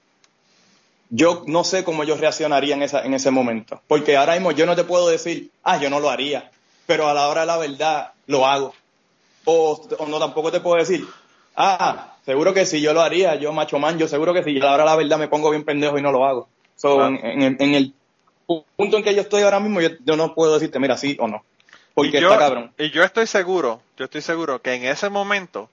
[1.15, 3.80] yo no sé cómo yo reaccionaría en, esa, en ese momento.
[3.88, 6.49] Porque ahora mismo yo no te puedo decir, ah, yo no lo haría.
[6.88, 8.73] Pero a la hora de la verdad, lo hago.
[9.45, 11.06] O, o no tampoco te puedo decir,
[11.56, 14.52] ah, seguro que sí, yo lo haría, yo macho man, yo seguro que sí.
[14.54, 16.49] Y a la hora de la verdad me pongo bien pendejo y no lo hago.
[16.76, 17.15] So, Claro.
[17.21, 17.93] en, en el, en el
[18.76, 21.28] punto en que yo estoy ahora mismo, yo, yo no puedo decirte, mira, sí o
[21.28, 21.43] no.
[21.93, 22.71] Porque y yo, está cabrón.
[22.80, 25.69] Y yo estoy seguro, yo estoy seguro que en ese momento,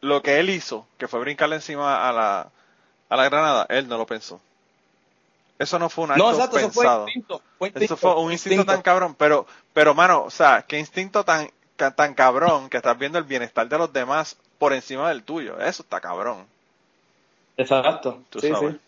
[0.00, 2.48] lo que él hizo, que fue brincarle encima a la,
[3.08, 4.40] a la granada, él no lo pensó.
[5.58, 7.42] Eso no fue un acto No, exacto, eso fue instinto.
[7.58, 11.24] fue Eso instinto, fue un instinto tan cabrón, pero, pero mano, o sea, qué instinto
[11.24, 15.58] tan, tan cabrón que estás viendo el bienestar de los demás por encima del tuyo.
[15.60, 16.46] Eso está cabrón.
[17.56, 18.22] Exacto.
[18.28, 18.74] Tú sí, sabes.
[18.74, 18.80] sí.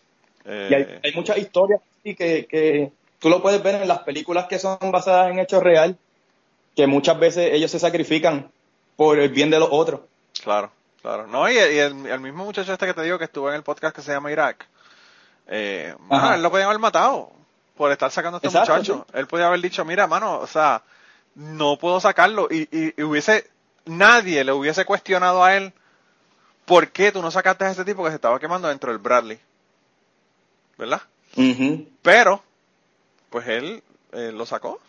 [0.45, 3.99] Eh, Y hay, hay muchas historias así que, que tú lo puedes ver en las
[3.99, 5.97] películas que son basadas en hechos real,
[6.75, 8.51] que muchas veces ellos se sacrifican
[8.95, 10.01] por el bien de los otros.
[10.43, 10.71] Claro,
[11.01, 11.27] claro.
[11.27, 13.63] No, y, y el, el mismo muchacho este que te digo que estuvo en el
[13.63, 14.67] podcast que se llama Irak,
[15.47, 17.31] eh, mano, él lo podían haber matado.
[17.75, 19.07] por estar sacando a este Exacto, muchacho.
[19.13, 20.83] Él podía haber dicho, mira, mano, o sea,
[21.35, 22.47] no puedo sacarlo.
[22.51, 23.49] Y, y, y hubiese,
[23.85, 25.73] nadie le hubiese cuestionado a él
[26.65, 29.39] por qué tú no sacaste a ese tipo que se estaba quemando dentro del Bradley.
[30.77, 31.01] ¿Verdad?
[32.01, 32.43] Pero,
[33.29, 33.81] pues él
[34.11, 34.79] eh, lo sacó.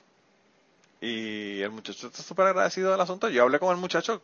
[1.00, 3.28] Y el muchacho está súper agradecido del asunto.
[3.28, 4.20] Yo hablé con el muchacho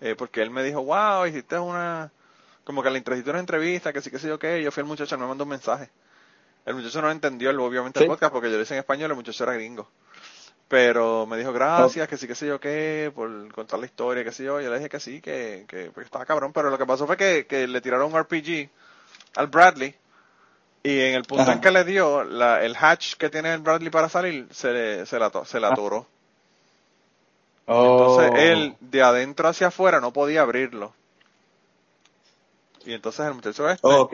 [0.00, 2.10] eh, porque él me dijo, wow, hiciste una...
[2.64, 4.62] Como que le entrevistó una entrevista, que sí, que sí, yo qué.
[4.62, 5.88] Yo fui el muchacho, él me mandó un mensaje.
[6.66, 8.08] El muchacho no entendió, el, obviamente, el Sí.
[8.08, 9.88] podcast porque yo lo hice en español, el muchacho era gringo.
[10.68, 14.32] Pero me dijo, gracias, que sí, que sé yo qué, por contar la historia, que
[14.32, 14.60] sé yo.
[14.60, 16.52] Yo le dije que sí, que, que porque estaba cabrón.
[16.52, 18.68] Pero lo que pasó fue que, que le tiraron un RPG
[19.36, 19.94] al Bradley.
[20.82, 21.54] Y en el punto Ajá.
[21.54, 25.06] en que le dio, la, el hatch que tiene el Bradley para salir, se le,
[25.06, 25.72] se la, se la Ah.
[25.72, 26.06] atoró.
[27.68, 28.18] Oh.
[28.18, 30.94] Entonces él, de adentro hacia afuera, no podía abrirlo.
[32.86, 34.08] Y entonces el muchacho este, Oh,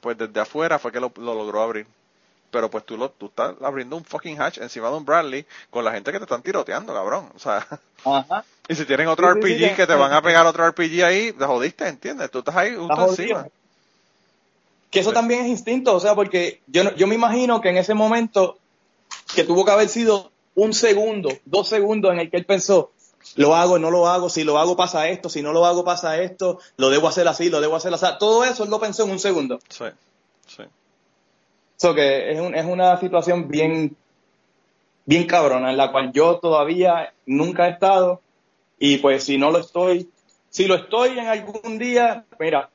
[0.00, 1.86] pues desde afuera fue que lo, lo logró abrir.
[2.50, 5.82] Pero pues tú, lo, tú estás abriendo un fucking hatch encima de un Bradley con
[5.82, 7.30] la gente que te están tiroteando, cabrón.
[7.34, 7.66] O sea,
[8.04, 8.44] Ajá.
[8.68, 11.32] y si tienen otro Sí, RPG sí, que te van a pegar otro RPG ahí,
[11.32, 12.30] te jodiste, ¿entiendes?
[12.30, 13.48] Tú estás ahí justo encima.
[14.90, 17.94] Que eso también es instinto, o sea, porque yo, yo me imagino que en ese
[17.94, 18.58] momento,
[19.34, 22.92] que tuvo que haber sido un segundo, dos segundos en el que él pensó,
[23.36, 26.20] lo hago, no lo hago, si lo hago pasa esto, si no lo hago pasa
[26.20, 28.06] esto, lo debo hacer así, lo debo hacer así.
[28.18, 29.58] Todo eso él lo pensó en un segundo.
[29.68, 29.84] Sí,
[30.46, 30.62] sí.
[31.76, 33.96] So que es, un- es una situación bien,
[35.06, 38.20] bien cabrona, en la cual yo todavía nunca he estado,
[38.78, 40.08] y pues si no lo estoy,
[40.50, 42.70] si lo estoy en algún día, mira,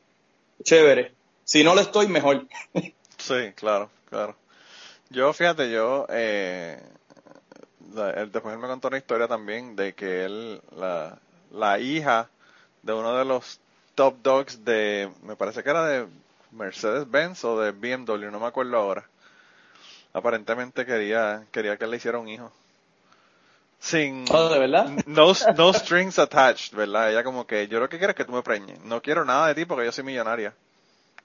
[0.63, 1.13] chévere.
[1.43, 2.45] Si no lo estoy, mejor.
[3.17, 4.35] Sí, claro, claro.
[5.09, 6.81] Yo, fíjate, yo, eh,
[7.93, 11.17] la- él- después él me contó una historia también de que él, la,
[11.51, 12.29] la hija
[12.83, 13.59] de uno de los
[13.95, 16.07] top dogs de, me parece que era de
[16.51, 19.05] Mercedes-Benz o de BMW, no me acuerdo ahora.
[20.13, 22.51] Aparentemente quería, quería que le hiciera un hijo.
[23.79, 24.89] Sin, Oh, ¿de verdad?
[25.05, 27.11] no, no strings attached, ¿verdad?
[27.11, 28.79] Ella como que, yo lo que quiero es que tú me preñes.
[28.83, 30.53] No quiero nada de ti porque yo soy millonaria.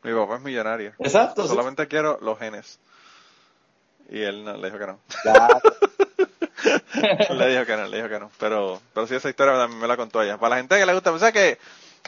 [0.02, 0.92] Mi papá es millonario.
[0.98, 1.42] Exacto.
[1.42, 1.48] sí.
[1.48, 2.78] Solamente quiero los genes.
[4.10, 4.98] Y él no, le dijo que no.
[5.22, 5.60] Claro.
[7.30, 8.30] le dijo que no, le dijo que no.
[8.38, 10.38] Pero, pero sí, esa historia también me la contó ella.
[10.38, 11.58] Para la gente que le gusta, o sea que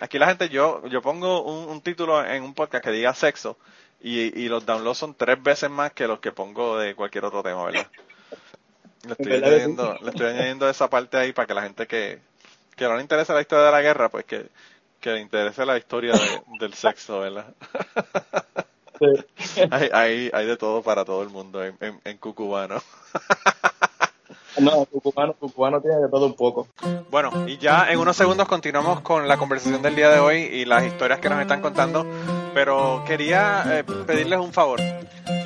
[0.00, 3.58] aquí la gente, yo, yo pongo un, un título en un podcast que diga sexo
[4.00, 7.42] y, y los downloads son tres veces más que los que pongo de cualquier otro
[7.42, 7.86] tema, ¿verdad?
[9.04, 12.20] Le estoy, añadiendo, le estoy añadiendo esa parte ahí para que la gente que,
[12.76, 14.48] que no le interese la historia de la guerra, pues que,
[15.00, 17.54] que le interese la historia de- del sexo, ¿verdad?
[18.98, 19.60] Sí.
[19.70, 22.82] hay, hay, hay de todo para todo el mundo en, en, en Cucubano.
[24.58, 26.66] No, tu cubano, cubano tiene de todo un poco.
[27.10, 30.64] Bueno, y ya en unos segundos continuamos con la conversación del día de hoy y
[30.64, 32.06] las historias que nos están contando,
[32.54, 34.80] pero quería eh, pedirles un favor.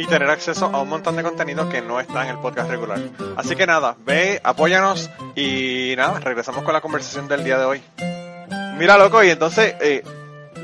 [0.00, 2.98] y tener acceso a un montón de contenido que no está en el podcast regular.
[3.36, 7.82] Así que nada, ve, apóyanos y nada, regresamos con la conversación del día de hoy.
[8.78, 10.02] Mira, loco, y entonces eh,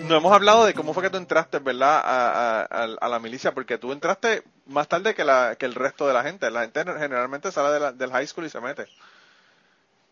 [0.04, 2.00] no hemos hablado de cómo fue que tú entraste, ¿verdad?
[2.02, 6.06] A, a- a- la milicia, porque tú entraste más tarde que, la, que el resto
[6.08, 6.50] de la gente.
[6.50, 8.86] La gente generalmente sale de la- del high school y se mete.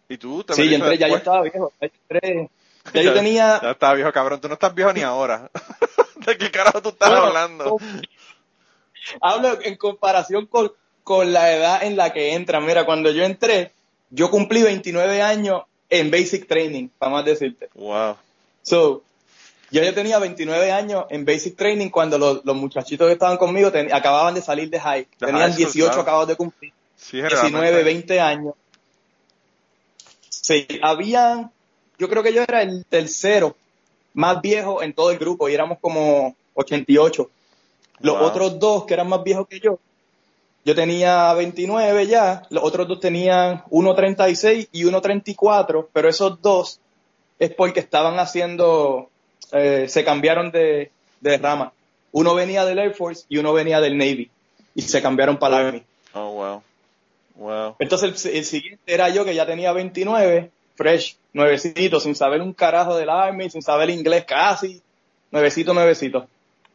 [0.08, 1.72] Y tú te Sí, yo entré, ya yo estaba viejo.
[1.80, 2.50] Ya yo entré-
[2.92, 3.60] ya yo tenía...
[3.62, 4.40] Ya estaba viejo, cabrón.
[4.40, 5.50] Tú no estás viejo ni ahora.
[6.26, 7.76] ¿De qué carajo tú estás Bueno, hablando?
[9.20, 12.64] Hablo en comparación con, con la edad en la que entran.
[12.64, 13.72] Mira, cuando yo entré,
[14.10, 17.68] yo cumplí 29 años en Basic Training, para más decirte.
[17.74, 18.16] Wow.
[18.62, 19.02] So,
[19.70, 23.70] yo ya tenía 29 años en Basic Training cuando los, los muchachitos que estaban conmigo
[23.72, 25.06] ten- acababan de salir de high.
[25.18, 26.02] Tenían high school, 18 claro.
[26.02, 26.72] acabados de cumplir.
[26.96, 27.82] Sí, 19, generalmente.
[27.84, 28.54] 20 años.
[30.28, 31.50] Sí, habían,
[31.98, 33.56] yo creo que yo era el tercero
[34.12, 37.30] más viejo en todo el grupo y éramos como 88.
[38.00, 38.26] Los Wow.
[38.26, 39.78] otros dos que eran más viejos que yo,
[40.64, 46.80] yo tenía 29 ya, los otros dos tenían 1.36 y 1.34, pero esos dos
[47.38, 49.10] es porque estaban haciendo,
[49.52, 51.72] eh, se cambiaron de, de rama.
[52.12, 54.30] Uno venía del Air Force y uno venía del Navy
[54.74, 55.82] y se cambiaron para la Army.
[56.14, 56.62] Oh, wow.
[57.36, 57.76] Wow.
[57.80, 62.52] Entonces el, el siguiente era yo que ya tenía 29, fresh, nuevecito, sin saber un
[62.52, 64.80] carajo del Army, sin saber inglés casi,
[65.30, 66.28] nuevecito, nuevecito,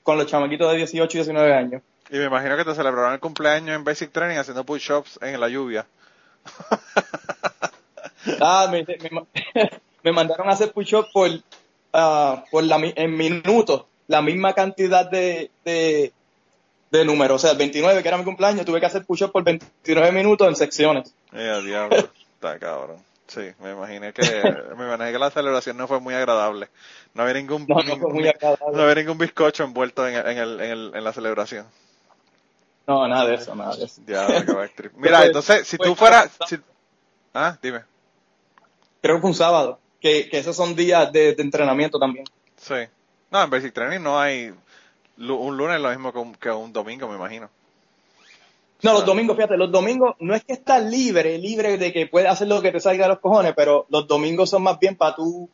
[0.04, 1.82] con los chamaquitos de 18 y 19 años.
[2.10, 5.50] Y me imagino que te celebraron el cumpleaños en Basic Training haciendo push-ups en la
[5.50, 5.86] lluvia.
[8.42, 9.26] Ah, me, me,
[10.04, 11.30] me mandaron a hacer push-ups por,
[11.94, 16.12] ah, por la, en minutos, la misma cantidad de, de,
[16.92, 17.36] de números.
[17.36, 20.48] O sea, el 29, que era mi cumpleaños, tuve que hacer push-ups por 29 minutos
[20.48, 21.14] en secciones.
[21.34, 21.96] Eh, diablo,
[22.36, 22.98] está cabrón.
[23.30, 24.22] Sí, me imaginé que,
[24.78, 26.70] me imaginé que la celebración no fue muy agradable.
[27.13, 28.28] No había ningún, No, no fue muy
[28.74, 28.84] no agradable.
[28.84, 31.68] había ningún bizcocho envuelto en, el- en, el, en, el, en la celebración.
[32.88, 34.02] No, nada de eso, nada de eso.
[34.06, 34.94] Qué trip.
[34.98, 36.60] Mira, entonces, si tú fueras, si-
[37.34, 37.84] ah, dime.
[39.02, 42.26] Creo que fue un sábado, que, que esos son días de, de entrenamiento también.
[42.58, 42.76] Sí.
[43.32, 44.54] No, en Basic Training no hay,
[45.18, 47.50] un lunes es lo mismo que un, que un domingo, me imagino.
[48.82, 52.30] No, los domingos, fíjate, los domingos no es que estás libre, libre de que puedes
[52.30, 55.15] hacer lo que te salga de los cojones, pero los domingos son más bien para
[55.15, 55.50] tú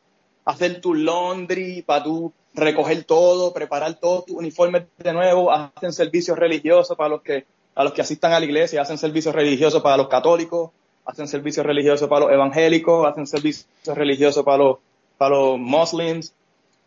[0.45, 6.37] hacer tu laundry, para tú recoger todo, preparar todos tus uniformes de nuevo, hacen servicios
[6.37, 9.97] religiosos para los que, a los que asistan a la iglesia, hacen servicios religiosos para
[9.97, 10.69] los católicos,
[11.03, 14.77] hacen servicios religiosos para los evangélicos, hacen servicios religiosos para los,
[15.17, 16.33] para los muslims,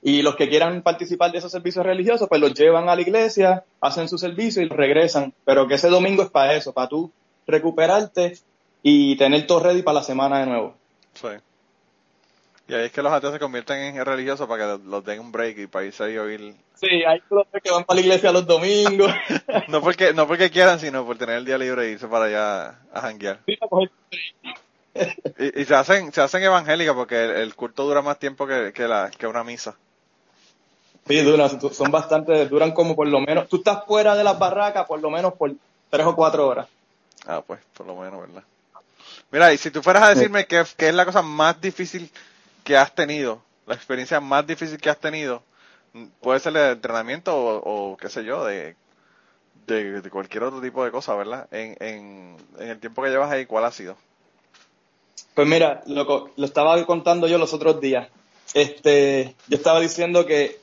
[0.03, 3.65] y los que quieran participar de esos servicios religiosos, pues los llevan a la iglesia,
[3.81, 5.35] hacen su servicio y regresan.
[5.45, 7.11] Pero que ese domingo es para eso, para tú
[7.47, 8.39] recuperarte
[8.83, 10.75] y tener todo ready para la semana de nuevo.
[11.15, 11.29] Sí.
[12.69, 15.33] Y ahí es que los ateos se convierten en religiosos para que los den un
[15.33, 16.55] break y para irse a oír.
[16.75, 19.11] Sí, hay clubes que van para la iglesia los domingos.
[19.69, 22.79] No porque, no porque quieran, sino por tener el día libre e irse para allá
[22.93, 23.41] a janguear.
[23.47, 23.59] Sí,
[25.39, 28.73] Y, y se hacen, se hacen evangélicas porque el, el culto dura más tiempo que,
[28.75, 29.77] que, la, que una misa.
[31.09, 34.87] Sí, duran, son bastante, duran como por lo menos, tú estás fuera de las barracas
[34.87, 35.53] por lo menos por
[35.91, 36.69] tres o cuatro horas.
[37.27, 38.45] Ah, pues, por lo menos, ¿verdad?
[39.31, 42.11] Mira, y si tú fueras a decirme qué, qué es la cosa más difícil
[42.63, 45.43] que has tenido, la experiencia más difícil que has tenido,
[46.21, 48.77] puede ser de entrenamiento o, o qué sé yo, de,
[49.67, 51.49] de, de cualquier otro tipo de cosa, ¿verdad?
[51.51, 53.97] En, en, en el tiempo que llevas ahí, ¿cuál ha sido?
[55.35, 58.09] Pues mira, loco, lo estaba contando yo los otros días.
[58.55, 60.59] Este, yo estaba diciendo que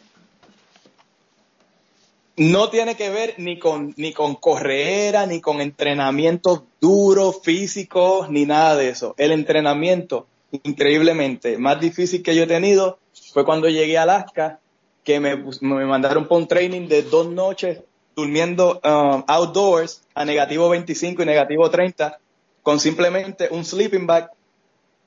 [2.37, 8.45] no tiene que ver ni con ni con correra, ni con entrenamientos duros, físicos, ni
[8.45, 9.15] nada de eso.
[9.17, 10.27] El entrenamiento,
[10.63, 12.99] increíblemente, más difícil que yo he tenido
[13.33, 14.59] fue cuando llegué a Alaska,
[15.03, 17.79] que me, me mandaron para un training de dos noches
[18.15, 22.17] durmiendo um, outdoors a negativo 25 y negativo 30
[22.63, 24.31] con simplemente un sleeping bag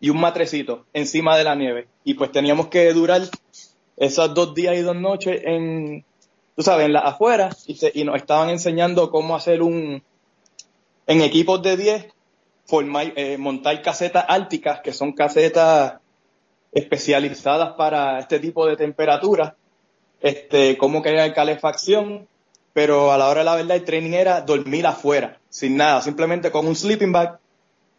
[0.00, 1.88] y un matrecito encima de la nieve.
[2.04, 3.22] Y pues teníamos que durar
[3.96, 6.04] esos dos días y dos noches en,
[6.58, 10.02] tú sabes, en la afuera y, se- y nos estaban enseñando cómo hacer un,
[11.06, 12.06] en equipos de 10,
[12.66, 16.00] formar, eh, montar casetas árticas, que son casetas
[16.72, 19.54] especializadas para este tipo de temperaturas,
[20.20, 22.26] este, cómo crear calefacción,
[22.72, 26.50] pero a la hora de la verdad el training era dormir afuera, sin nada, simplemente
[26.50, 27.38] con un sleeping bag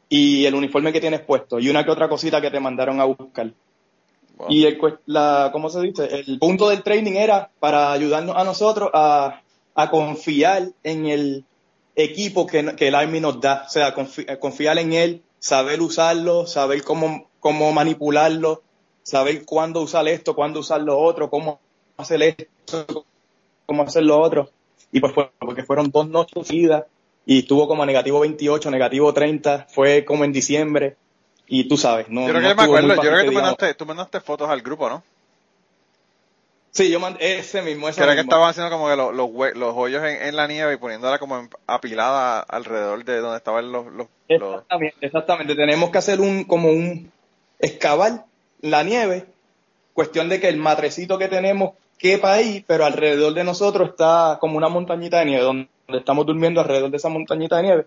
[0.09, 3.05] y el uniforme que tienes puesto y una que otra cosita que te mandaron a
[3.05, 3.53] buscar.
[4.47, 6.05] Y el, la, ¿cómo se dice?
[6.27, 9.41] El punto del training era para ayudarnos a nosotros a,
[9.75, 11.45] a confiar en el
[11.95, 13.63] equipo que, que el Army nos da.
[13.67, 18.61] O sea, confi- eh, confiar en él, saber usarlo, saber cómo, cómo manipularlo,
[19.03, 21.59] saber cuándo usar esto, cuándo usar lo otro, cómo
[21.97, 23.05] hacer esto,
[23.65, 24.49] cómo hacer lo otro.
[24.91, 26.85] Y pues fue, porque fueron dos noches seguidas
[27.25, 30.95] y estuvo como negativo 28, negativo 30, fue como en diciembre.
[31.51, 32.21] Y tú sabes, no.
[32.21, 34.61] yo creo no que me acuerdo, yo creo que tú mandaste, tú mandaste fotos al
[34.61, 35.03] grupo, ¿no?
[36.71, 39.13] Sí, yo mandé ese mismo, ese era que estaban haciendo como que los,
[39.55, 43.71] los, hoyos en, en la nieve y poniéndola como en- apilada alrededor de donde estaban
[43.71, 43.87] los...
[43.87, 45.55] los, los- Exactamente, exactamente.
[45.55, 47.11] Tenemos que hacer un, como un
[47.57, 48.25] excavar
[48.61, 49.25] la nieve,
[49.93, 54.55] cuestión de que el matrecito que tenemos quepa ahí, pero alrededor de nosotros está como
[54.55, 57.85] una montañita de nieve, donde estamos durmiendo alrededor de esa montañita de nieve.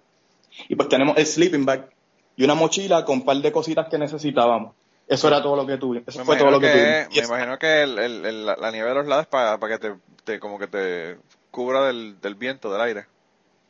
[0.69, 1.89] Y pues tenemos el sleeping bag
[2.43, 4.75] y una mochila con un par de cositas que necesitábamos.
[5.07, 6.03] Eso era todo lo que tuve.
[6.05, 8.71] Eso me fue todo lo que, que, me eso- imagino que el, el- el- la,
[8.73, 11.19] nieve de los lados para, para que te, te- como que te
[11.53, 13.07] cubra del, del viento, del aire.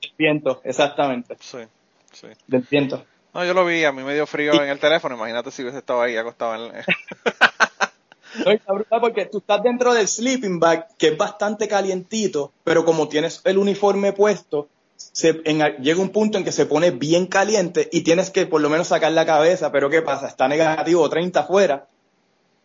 [0.02, 1.58] el viento, exactamente, Sí,
[2.12, 2.28] sí.
[2.46, 3.04] del viento.
[3.34, 5.60] No, yo lo vi, a mí me dio frío Y- en el teléfono, imagínate si
[5.62, 6.72] hubiese estado ahí acostado en...
[8.46, 12.82] No, está brutal porque tú estás dentro del sleeping bag, que es bastante calientito, pero
[12.82, 14.68] como tienes el uniforme puesto,
[15.12, 18.61] se, en- llega un punto en que se pone bien caliente y tienes que por
[18.61, 20.28] lo menos sacar la cabeza, pero ¿qué pasa?
[20.28, 21.86] Está negativo 30 afuera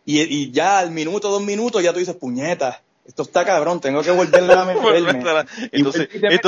[0.04, 4.02] y, y ya al minuto, dos minutos, ya tú dices, puñeta, esto está cabrón, tengo
[4.02, 5.24] que volverle a meterme.
[5.72, 5.90] y, tú,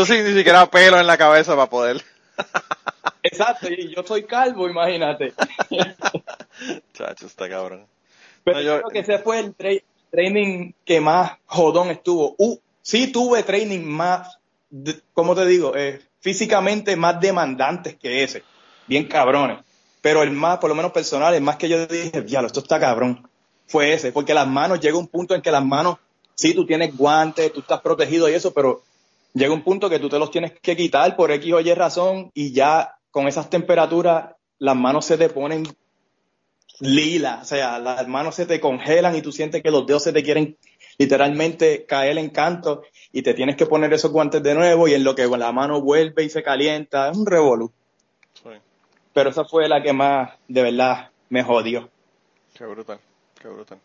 [0.02, 2.02] Y sin ni siquiera pelo en la cabeza para poder...
[3.22, 5.34] Exacto, y yo soy calvo, imagínate.
[6.94, 7.86] Chacho, está cabrón.
[8.44, 12.34] Pero No, yo yo- creo que ese fue el tra- training que más jodón estuvo.
[12.38, 14.38] Uh, sí tuve training más
[15.12, 15.74] ¿cómo te digo?
[15.76, 18.42] Eh, físicamente más demandantes que ese.
[18.86, 19.58] Bien cabrones.
[20.00, 22.80] Pero el más, por lo menos personal, el más que yo dije, diablo, esto está
[22.80, 23.28] cabrón,
[23.66, 24.12] fue ese.
[24.12, 25.98] Porque las manos, llega un punto en que las manos,
[26.34, 28.82] sí, tú tienes guantes, tú estás protegido y eso, pero
[29.34, 32.30] llega un punto que tú te los tienes que quitar por X o Y razón
[32.34, 35.66] y ya con esas temperaturas las manos se te ponen
[36.80, 40.12] lila, o sea, las manos se te congelan y tú sientes que los dedos se
[40.12, 40.56] te quieren
[40.98, 42.82] literalmente caer en canto
[43.12, 45.80] y te tienes que poner esos guantes de nuevo y en lo que la mano
[45.80, 47.72] vuelve y se calienta, es un revolú.
[48.34, 48.50] Sí.
[49.12, 51.90] Pero esa fue la que más de verdad me jodió.
[52.54, 53.00] Qué brutal,
[53.40, 53.78] qué brutal.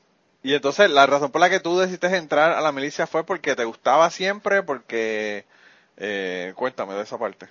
[0.43, 3.55] Y entonces, la razón por la que tú decidiste entrar a la milicia fue porque
[3.55, 5.45] te gustaba siempre, porque...
[5.97, 7.47] Eh, cuéntame de esa parte.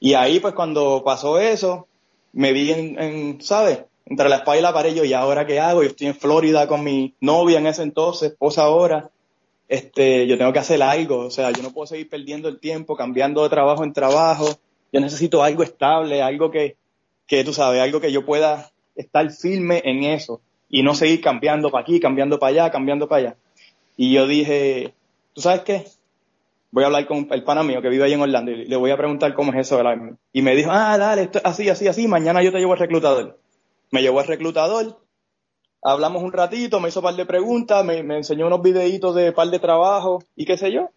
[0.00, 1.86] Y ahí pues cuando pasó eso,
[2.32, 3.84] me vi en, en, ¿sabes?
[4.06, 5.82] Entre la espalda y la pared, yo, ¿y ahora qué hago?
[5.82, 9.10] Yo estoy en Florida con mi novia en ese entonces, esposa ahora,
[9.68, 12.96] este, yo tengo que hacer algo, o sea, yo no puedo seguir perdiendo el tiempo,
[12.96, 14.58] cambiando de trabajo en trabajo,
[14.92, 16.76] yo necesito algo estable, algo que,
[17.26, 21.70] que tú sabes, algo que yo pueda estar firme en eso y no seguir cambiando
[21.70, 23.36] para aquí, cambiando para allá, cambiando para allá.
[23.96, 24.94] Y yo dije,
[25.32, 25.84] ¿tú sabes qué?
[26.70, 28.90] Voy a hablar con el pana mío que vive ahí en Orlando y le voy
[28.90, 30.12] a preguntar cómo es eso del Army.
[30.32, 33.38] Y me dijo, ah, dale, así, así, así, mañana yo te llevo al reclutador.
[33.90, 34.98] Me llevó al reclutador,
[35.86, 39.32] hablamos un ratito, me hizo un par de preguntas, me, me enseñó unos videitos de
[39.32, 40.90] par de trabajo y qué sé yo.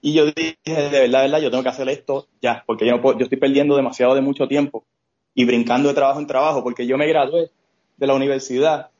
[0.00, 3.02] Y yo dije, de verdad, verdad, yo tengo que hacer esto ya, porque yo no
[3.02, 4.84] puedo, yo estoy perdiendo demasiado de mucho tiempo
[5.34, 7.50] y brincando de trabajo en trabajo, porque yo me gradué
[7.96, 8.90] de la universidad,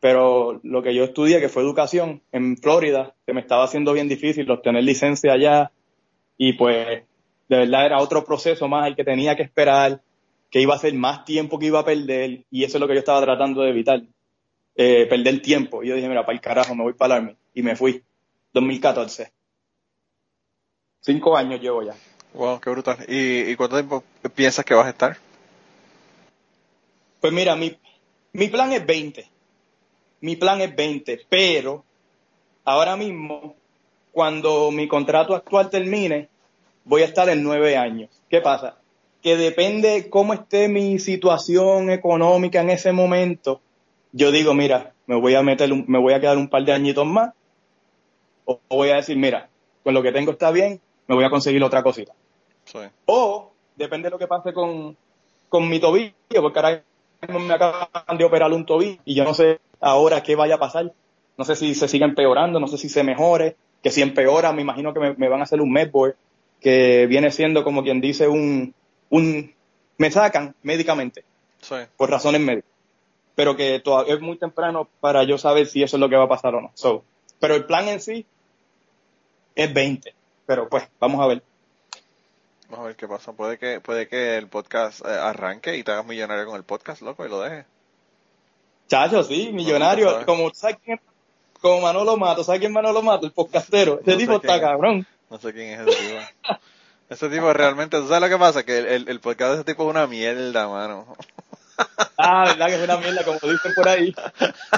[0.00, 4.08] pero lo que yo estudié, que fue educación en Florida, se me estaba haciendo bien
[4.08, 5.70] difícil obtener licencia allá
[6.36, 7.04] y pues
[7.48, 10.02] de verdad era otro proceso más el que tenía que esperar,
[10.50, 12.94] que iba a ser más tiempo que iba a perder y eso es lo que
[12.94, 14.02] yo estaba tratando de evitar,
[14.76, 15.82] eh, perder tiempo.
[15.82, 18.02] Y yo dije, mira, para el carajo, me voy para el Army y me fui,
[18.52, 19.32] 2014.
[21.00, 21.94] Cinco años llevo ya.
[22.34, 22.98] Wow, qué brutal.
[23.08, 24.04] ¿Y, y cuánto tiempo
[24.34, 25.16] piensas que vas a estar?
[27.20, 27.76] Pues mira, mi,
[28.32, 29.26] mi plan es 20.
[30.20, 31.84] Mi plan es 20, pero
[32.64, 33.56] ahora mismo,
[34.12, 36.28] cuando mi contrato actual termine,
[36.84, 38.10] voy a estar en nueve años.
[38.30, 38.78] ¿Qué pasa?
[39.22, 43.60] Que depende cómo esté mi situación económica en ese momento.
[44.12, 46.72] Yo digo, mira, me voy a meter, un- me voy a quedar un par de
[46.72, 47.32] añitos más.
[48.44, 49.48] O, o voy a decir, mira,
[49.84, 52.12] con lo que tengo está bien, me voy a conseguir otra cosita.
[52.64, 52.78] Sí.
[53.06, 54.96] O depende de lo que pase con,
[55.48, 56.82] con mi tobillo, porque ahora
[57.28, 60.92] me acaban de operar un tobillo y yo no sé ahora qué vaya a pasar.
[61.38, 64.62] No sé si se sigue empeorando, no sé si se mejore, que si empeora, me
[64.62, 66.14] imagino que me, me van a hacer un medboard,
[66.60, 68.74] que viene siendo como quien dice un,
[69.10, 69.52] un,
[69.98, 71.24] me sacan médicamente,
[71.60, 71.76] Sí.
[71.96, 72.70] por razones médicas.
[73.34, 76.24] Pero que todavía es muy temprano para yo saber si eso es lo que va
[76.24, 76.70] a pasar o no.
[76.74, 77.04] So,
[77.40, 78.26] pero el plan en sí
[79.54, 80.14] es 20.
[80.46, 81.42] Pero pues, vamos a ver.
[82.68, 83.32] Vamos a ver qué pasa.
[83.32, 87.02] Puede que, puede que el podcast eh, arranque y te hagas millonario con el podcast,
[87.02, 87.66] loco, y lo dejes.
[88.88, 90.10] Chacho, sí, millonario.
[90.10, 90.26] sabes.
[90.26, 91.00] como, ¿sabes quién?
[91.60, 93.26] Como Manolo Mato, ¿sabes quién es Manolo Mato?
[93.26, 94.00] El podcastero.
[94.00, 95.06] Ese No tipo está quién cabrón.
[95.30, 96.20] No sé quién es ese tipo.
[97.08, 98.64] Ese tipo realmente, ¿tú sabes lo que pasa?
[98.64, 101.06] Que el, el, el podcast de ese tipo es una mierda, mano.
[102.24, 104.14] Ah, verdad que es una mierda, como dicen por ahí.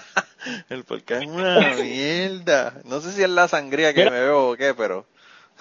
[0.69, 2.75] El podcast es una mierda.
[2.85, 4.11] No sé si es la sangría que Mira.
[4.11, 5.07] me veo o qué, pero...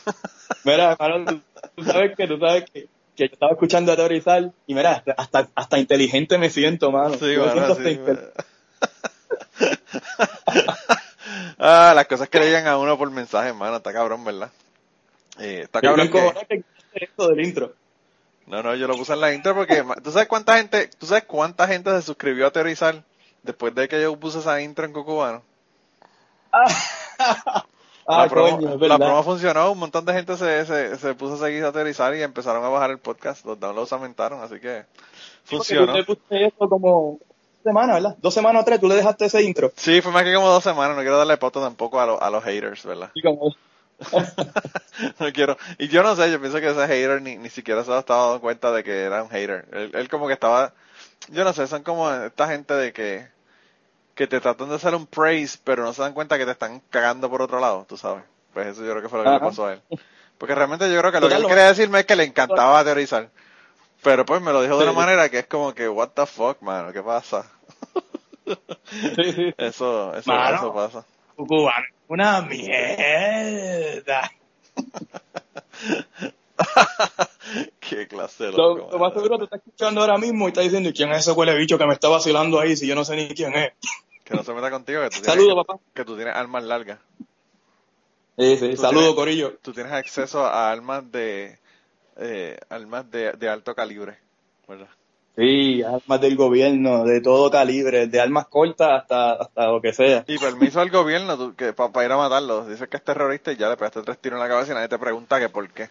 [0.63, 1.41] Mira, Manolo, tú,
[1.75, 5.13] tú sabes que, tú sabes que, que yo estaba escuchando a teorizar y mira, hasta-
[5.17, 7.13] hasta, hasta inteligente me siento, mano.
[7.15, 7.99] Sí, Yo me siento sí,
[11.59, 14.51] ah, las cosas que le llegan a uno por mensaje, mano, está cabrón, ¿verdad?
[15.39, 16.17] Eh, está Yo me cabrón que...
[16.19, 17.73] encojoné que quitaste esto del intro.
[18.47, 21.23] No, no, yo lo puse en la intro porque tú sabes cuánta gente, tú sabes
[21.23, 23.03] cuánta gente se suscribió a Teorizar
[23.41, 25.41] después de que yo puse esa intro en Cucubano.
[28.05, 28.97] Ah, promo, Coño, la verdad.
[28.97, 32.21] promo funcionó, un montón de gente se, se, se puso a seguir a teorizar y
[32.21, 34.83] empezaron a bajar el podcast, los downloads aumentaron, así que
[35.45, 35.93] funcionó.
[35.93, 37.19] Le pusiste eso como
[37.63, 38.17] semana, ¿verdad?
[38.21, 39.71] Dos semanas o tres, tú le dejaste ese intro.
[39.77, 42.29] Sí, fue más que como dos semanas, no quiero darle pauta tampoco a, lo- a
[42.29, 43.09] los haters, ¿verdad?
[43.13, 43.55] Y como,
[45.19, 45.57] no quiero.
[45.77, 48.39] Y yo no sé, yo pienso que ese hater ni, ni siquiera se ha dando
[48.41, 49.65] cuenta de que era un hater.
[49.71, 50.73] Él, él como que estaba,
[51.29, 53.27] yo no sé, son como esta gente de que,
[54.15, 56.81] que te tratan de hacer un praise, pero no se dan cuenta que te están
[56.89, 58.23] cagando por otro lado, tú sabes.
[58.53, 59.81] Pues eso yo creo que fue lo que le pasó a él.
[60.37, 63.29] Porque realmente yo creo que lo que él quería decirme es que le encantaba teorizar.
[64.03, 64.89] Pero pues me lo dijo de Sí.
[64.89, 67.45] una manera que es como que, what the fuck, mano, ¿qué pasa?
[69.15, 69.53] sí, sí.
[69.57, 70.57] Eso, eso, Mano.
[70.57, 71.05] eso pasa.
[71.35, 74.31] Cubano, una mierda.
[77.79, 80.89] Qué clase Lo, loco, lo más seguro te está escuchando ahora mismo y está diciendo,
[80.89, 83.15] ¿y quién es ese huele bicho que me está vacilando ahí si yo no sé
[83.15, 83.73] ni quién es?
[84.23, 85.79] Que no se meta contigo, que tú tienes, Saludos, que, papá.
[85.93, 86.99] que tú tienes armas largas.
[88.37, 89.57] Sí, sí, tienes- Corillo.
[89.61, 91.59] Tú tienes acceso a armas de
[92.17, 94.17] eh, armas de, de alto calibre,
[94.67, 94.87] ¿verdad?
[95.35, 100.23] Sí, armas del gobierno, de todo calibre, de armas cortas hasta, hasta lo que sea.
[100.27, 102.65] Y permiso al gobierno tú, que para ir a matarlo.
[102.67, 104.89] Dices que es terrorista y ya le pegaste tres tiros en la cabeza y nadie
[104.89, 105.89] te pregunta que por qué.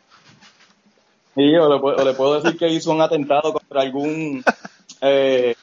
[1.34, 4.44] Sí, o le, puedo- o le puedo decir que hizo un atentado contra algún
[5.00, 5.56] eh,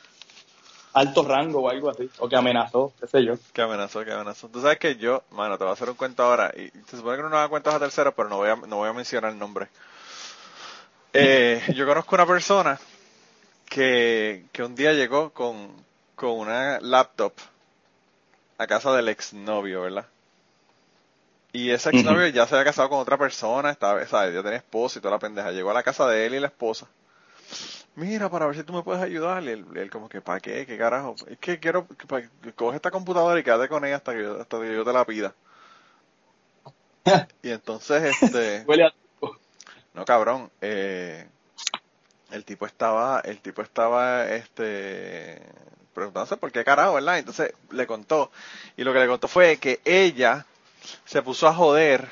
[0.91, 3.35] alto rango o algo así, o que amenazó, qué sé yo.
[3.53, 4.49] Que amenazó, que amenazó.
[4.49, 6.51] Tú sabes que yo, mano, te voy a hacer un cuento ahora.
[6.57, 8.89] Y se supone que no da cuentos a terceros, pero no voy a, no voy
[8.89, 9.67] a mencionar el nombre.
[11.13, 12.77] Eh, yo conozco una persona
[13.69, 15.71] que, que un día llegó con,
[16.15, 17.33] con una laptop
[18.57, 20.05] a casa del exnovio, ¿verdad?
[21.51, 24.35] Y ese exnovio ya se había casado con otra persona, estaba, ¿sabes?
[24.35, 25.51] ya tenía esposa y toda la pendeja.
[25.51, 26.87] Llegó a la casa de él y la esposa.
[27.95, 29.43] Mira, para ver si tú me puedes ayudar.
[29.43, 30.65] Y él, él como que, ¿para qué?
[30.65, 31.15] ¿Qué carajo?
[31.27, 34.59] Es que quiero que, coge esta computadora y quédate con ella hasta que yo, hasta
[34.59, 35.33] que yo te la pida.
[37.41, 38.63] y entonces, este...
[38.67, 38.93] Huele a...
[39.95, 40.51] No, cabrón.
[40.61, 41.27] Eh,
[42.31, 45.41] el tipo estaba, el tipo estaba, este,
[45.93, 47.19] preguntándose por qué carajo, ¿verdad?
[47.19, 48.31] Entonces le contó.
[48.77, 50.45] Y lo que le contó fue que ella
[51.05, 52.07] se puso a joder.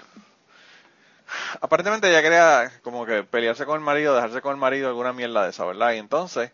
[1.61, 5.43] Aparentemente ella quería como que pelearse con el marido, dejarse con el marido, alguna mierda
[5.43, 5.93] de esa, ¿verdad?
[5.93, 6.51] Y entonces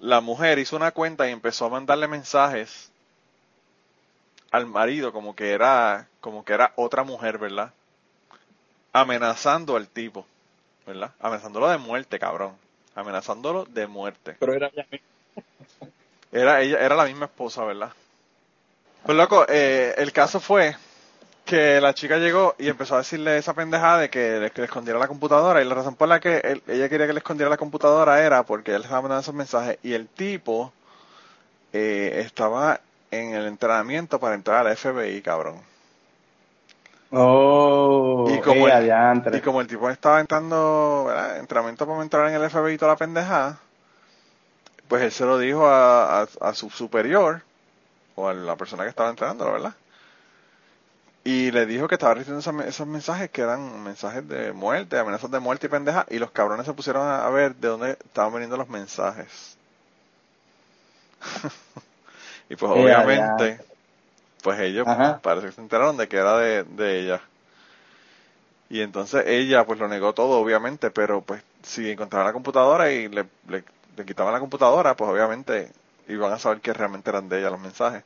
[0.00, 2.90] la mujer hizo una cuenta y empezó a mandarle mensajes
[4.50, 7.72] al marido como que era, como que era otra mujer, ¿verdad?
[8.94, 10.24] amenazando al tipo,
[10.86, 11.12] ¿verdad?
[11.18, 12.56] Amenazándolo de muerte, cabrón.
[12.94, 14.36] Amenazándolo de muerte.
[14.38, 14.86] Pero era ya
[16.32, 17.92] Era ella, era la misma esposa, ¿verdad?
[19.04, 20.76] Pues loco, eh, el caso fue
[21.44, 24.66] que la chica llegó y empezó a decirle esa pendejada de que le, que le
[24.66, 27.50] escondiera la computadora y la razón por la que él- ella quería que le escondiera
[27.50, 30.72] la computadora era porque él estaba mandando esos mensajes y el tipo
[31.72, 32.80] eh, estaba
[33.10, 35.60] en el entrenamiento para entrar al FBI, cabrón.
[37.16, 38.82] Oh, Y como el-.
[39.30, 41.38] Y como el tipo estaba entrando, ¿verdad?
[41.38, 43.60] Entrenamiento para entrar en el FBI y toda la pendejada,
[44.88, 47.42] pues él se lo dijo a, a, a su superior,
[48.16, 49.74] o a la persona que estaba entrenando, ¿verdad?
[51.24, 55.30] Y le dijo que estaba recibiendo esos, esos mensajes que eran mensajes de muerte, amenazas
[55.30, 58.32] de muerte y pendeja, y los cabrones se pusieron a, a ver de dónde estaban
[58.32, 59.58] viniendo los mensajes.
[62.48, 63.60] y pues Eh, obviamente,
[64.44, 65.18] pues ellos Ajá.
[65.22, 67.22] parece que se enteraron de que era de, de ella.
[68.68, 73.08] Y entonces ella pues lo negó todo, obviamente, pero pues si encontraban la computadora y
[73.08, 73.64] le, le,
[73.96, 75.70] le quitaban la computadora, pues obviamente
[76.08, 78.04] iban a saber que realmente eran de ella los mensajes.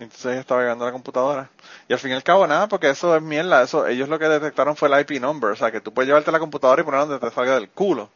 [0.00, 1.50] Entonces ella estaba llegando a la computadora.
[1.88, 4.26] Y al fin y al cabo nada, porque eso es mierda, eso, ellos lo que
[4.28, 7.06] detectaron fue el IP number, o sea que tú puedes llevarte la computadora y ponerla
[7.06, 8.10] donde te salga del culo.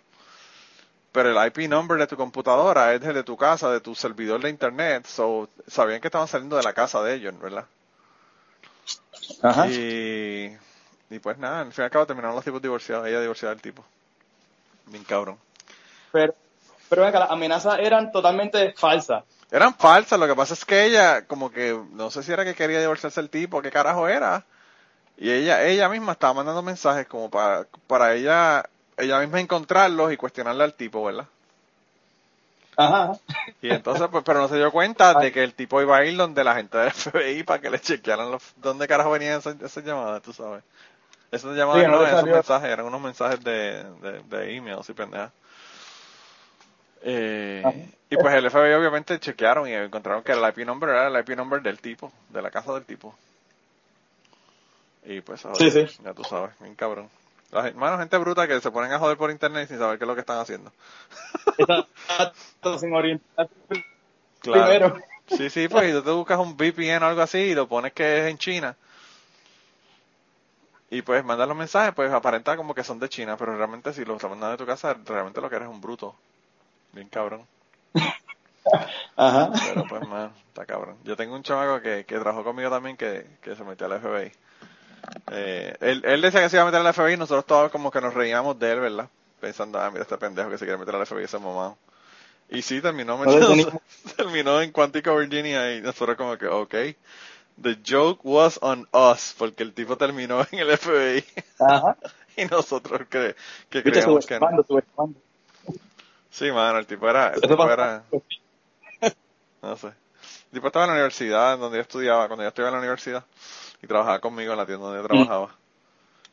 [1.19, 4.41] Pero el IP number de tu computadora es el de tu casa, de tu servidor
[4.41, 7.65] de internet, so sabían que estaban saliendo de la casa de ellos, ¿verdad?
[9.43, 9.67] Ajá.
[9.67, 10.57] Y,
[11.11, 13.61] y pues nada, al fin y al cabo terminaron los tipos divorciados, ella divorciada del
[13.61, 13.85] tipo.
[14.87, 15.39] Bien cabrón.
[16.13, 16.37] Pero,
[16.89, 19.25] pero venga, las amenazas eran totalmente falsas.
[19.51, 22.55] Eran falsas, lo que pasa es que ella, como que, no sé si era que
[22.55, 24.45] quería divorciarse el tipo, qué carajo era.
[25.17, 30.17] Y ella, ella misma estaba mandando mensajes como para, para ella, ella misma encontrarlos y
[30.17, 31.27] cuestionarle al tipo, ¿verdad?
[32.77, 33.19] Ajá.
[33.61, 36.17] Y entonces, pues, pero no se dio cuenta de que el tipo iba a ir
[36.17, 39.85] donde la gente del FBI para que le chequearan los, dónde carajo venían esas, esas
[39.85, 40.63] llamadas, tú sabes.
[41.33, 44.93] Esas llamadas Sí, no eran esos mensajes, eran unos mensajes de, de, de emails y
[44.93, 45.33] pendejas.
[47.03, 47.77] Eh, Ajá.
[48.11, 51.37] y pues el FBI obviamente chequearon y encontraron que el IP number era el IP
[51.37, 53.15] number del tipo, de la casa del tipo.
[55.05, 55.87] Y pues ahora, Sí, sí.
[56.05, 57.09] ya tú sabes, bien cabrón.
[57.51, 60.09] Las hermanos, gente bruta que se ponen a joder por internet sin saber qué es
[60.09, 60.71] lo que están haciendo.
[61.57, 63.53] Exacto, sin orientarse
[64.41, 64.95] Claro.
[64.95, 64.97] primero.
[65.29, 67.93] Sí, sí, pues y tú te buscas un VPN o algo así y lo pones
[67.93, 68.77] que es en China.
[70.91, 74.05] Y pues mandar los mensajes, pues aparenta como que son de China, pero realmente si
[74.05, 76.15] los mandando de tu casa, realmente lo que eres es un bruto.
[76.93, 77.47] Bien cabrón.
[79.17, 79.51] Ajá.
[79.67, 80.97] Pero pues, man, está cabrón.
[81.05, 84.33] Yo tengo un chamaco que, que trabajó conmigo también que, que se metió al FBI.
[85.31, 87.91] Eh, él, él decía que se iba a meter al FBI y nosotros todos como
[87.91, 89.09] que nos reíamos de él, ¿verdad?
[89.41, 91.77] Pensando, ah, mira este pendejo que se quiere meter al FBI ese mamado.
[92.51, 93.81] Y sí, terminó metiendo,
[94.17, 96.75] terminó en Quantico, Virginia y nosotros como que, ok.
[97.61, 101.25] The joke was on us, porque el tipo terminó en el FBI
[101.59, 101.97] Ajá.
[102.37, 103.35] y nosotros que,
[103.69, 104.49] que Viste, creíamos que no.
[106.31, 108.05] Sí, mano, el tipo era, el tipo era,
[109.63, 109.89] no sé.
[109.89, 113.25] El tipo estaba en la universidad donde yo estudiaba, cuando yo estudiaba en la universidad,
[113.83, 115.55] y trabajaba conmigo en la tienda donde yo trabajaba.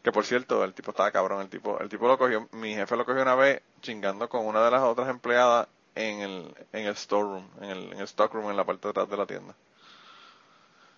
[0.03, 2.95] Que por cierto, el tipo estaba cabrón, el tipo, el tipo lo cogió, mi jefe
[2.95, 6.95] lo cogió una vez chingando con una de las otras empleadas en el, en el
[6.95, 9.55] storeroom, en el, en el stockroom, en la parte de atrás de la tienda.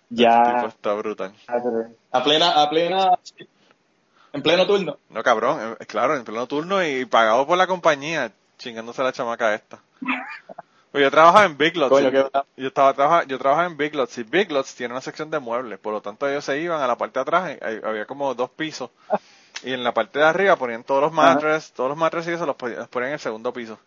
[0.10, 0.66] El tipo Ya.
[0.68, 1.34] está brutal.
[2.12, 3.12] A plena, a plena,
[4.34, 4.98] en pleno turno.
[5.10, 9.54] No, cabrón, eh, claro, en pleno turno y pagado por la compañía, chingándose la chamaca
[9.54, 9.80] esta.
[10.92, 11.90] Pues yo trabajaba en Big Lots.
[11.90, 14.94] Coño, y- qué- yo, estaba, trabaja- yo trabajaba en Big Lots y Big Lots tiene
[14.94, 17.52] una sección de muebles, por lo tanto ellos se iban a la parte de atrás,
[17.60, 18.90] y hay- había como dos pisos,
[19.64, 22.46] y en la parte de arriba ponían todos los matres, todos los matres y eso
[22.46, 23.78] los, pon- los ponían en el segundo piso.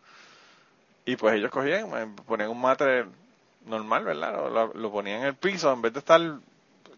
[1.07, 3.07] Y pues ellos cogían, eh, ponían un matre
[3.67, 4.71] normal, ¿verdad?
[4.75, 6.21] Lo, ponían en el piso, en vez de estar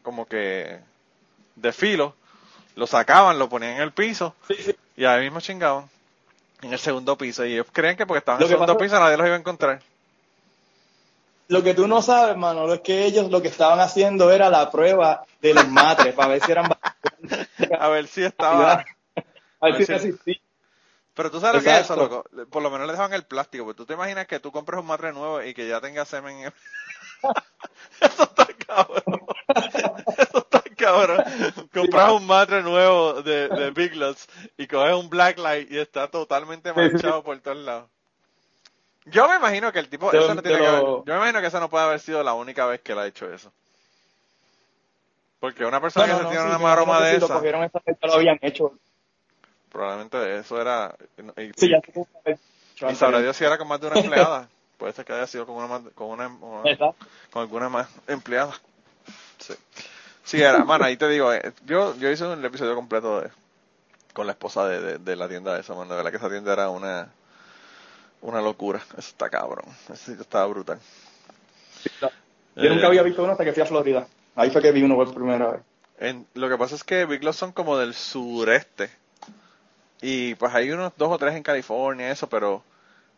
[0.03, 0.81] como que
[1.57, 2.15] de filo,
[2.75, 4.35] lo sacaban, lo ponían en el piso,
[4.97, 5.89] y ahí mismo chingaban.
[6.63, 9.17] En el segundo piso, y ellos creían que porque estaban en el segundo piso nadie
[9.17, 9.81] los iba a encontrar.
[11.53, 14.71] Lo que tú no sabes, Manolo, es que ellos lo que estaban haciendo era la
[14.71, 16.71] prueba de los matres para ver si eran
[17.79, 18.85] A ver si estaba.
[19.61, 19.93] a ver si sí.
[19.93, 20.39] resistían.
[21.15, 22.25] Pero tú sabes lo que es eso, loco.
[22.51, 23.65] Por lo menos le dejaban el plástico.
[23.65, 26.39] Porque tú te imaginas que tú compres un matre nuevo y que ya tenga semen.
[26.39, 26.55] en-
[28.01, 29.27] eso está cabrón.
[30.19, 31.23] Eso está cabrón.
[31.73, 34.27] Compras un matre nuevo de, de Big Lots
[34.57, 37.91] y coges un Blacklight y está totalmente manchado por todos lados.
[39.07, 40.13] Yo me imagino que el tipo.
[40.13, 42.35] Eso no tiene que haber- yo me imagino que esa no puede haber sido la
[42.35, 43.53] única vez que él ha hecho eso.
[45.41, 47.41] Porque una persona No, que no, se tiene sí, una maroma de si lo esa.
[47.41, 48.79] vez lo habían hecho.
[49.71, 50.95] Probablemente eso era.
[51.37, 51.81] y- Sí, ya
[52.91, 53.21] Y sabrá.
[53.21, 54.49] Dios si era con más de una empleada.
[54.79, 56.77] Puede ser que haya sido con una, más- con una, una-
[57.31, 58.53] con alguna más empleada.
[59.39, 59.55] Sí.
[60.25, 63.31] Sí, era, mano, ahí te digo, eh, yo, yo hice un episodio completo de,
[64.13, 66.53] con la esposa de, de, de la tienda esa, mano, de verdad que esa tienda
[66.53, 67.13] era una,
[68.23, 68.81] una locura.
[68.93, 69.65] Eso está cabrón.
[69.93, 70.81] Ese sitio estaba brutal.
[72.57, 74.07] Yo nunca Eh, había visto uno hasta que fui a Florida.
[74.35, 75.63] Ahí fue que vi uno por primera vez.
[75.99, 78.91] En, lo que pasa es que Big Lots son como del sureste.
[80.01, 82.63] Y pues hay unos dos o tres en California, eso, pero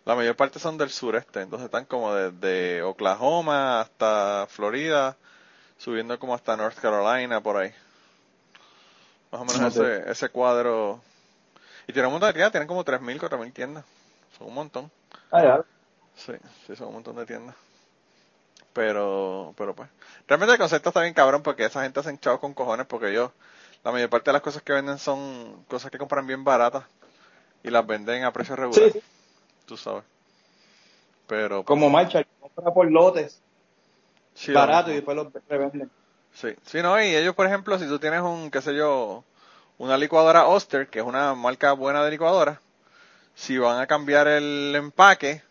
[0.04, 1.40] la mayor parte son del sureste.
[1.42, 5.16] Entonces están como desde Oklahoma hasta Florida,
[5.78, 7.72] subiendo como hasta North Carolina, por ahí.
[9.32, 9.76] Más o menos Ok.
[9.76, 11.00] ese, ese cuadro.
[11.86, 13.84] Y tienen un montón de tiendas, tienen como 3.000, 4.000 tiendas.
[14.38, 14.90] Son un montón.
[15.30, 15.64] Ah, ya.
[16.16, 16.32] Sí,
[16.66, 17.54] sí, son un montón de tiendas.
[18.72, 19.88] Pero, pero pues.
[20.26, 23.30] Realmente el concepto está bien cabrón porque esa gente hacen chavos con cojones porque ellos,
[23.84, 26.84] la mayor parte de las cosas que venden son cosas que compran bien baratas
[27.62, 28.90] y las venden a precio regular.
[28.92, 29.02] Sí.
[29.66, 30.04] Tú sabes.
[31.26, 33.40] Pero, pues, Como Marshall, compra por lotes,
[34.34, 35.90] sí, barato, y después los revenden.
[36.32, 39.24] Sí, sí, no, y ellos, por ejemplo, si tú tienes un, qué sé yo,
[39.78, 42.60] una licuadora Oster, que es una marca buena de licuadora,
[43.34, 45.42] si van a cambiar el empaque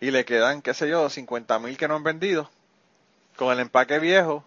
[0.00, 2.50] y le quedan, qué sé yo, 50 mil que no han vendido,
[3.36, 4.44] con el empaque viejo,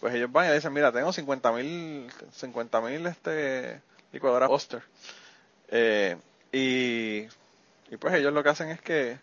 [0.00, 3.80] pues ellos van y dicen, mira, tengo 50 mil, 50 mil este,
[4.12, 4.82] licuadoras Oster.
[5.68, 6.16] Eh,
[6.52, 7.26] y,
[7.92, 9.18] y pues ellos lo que hacen es que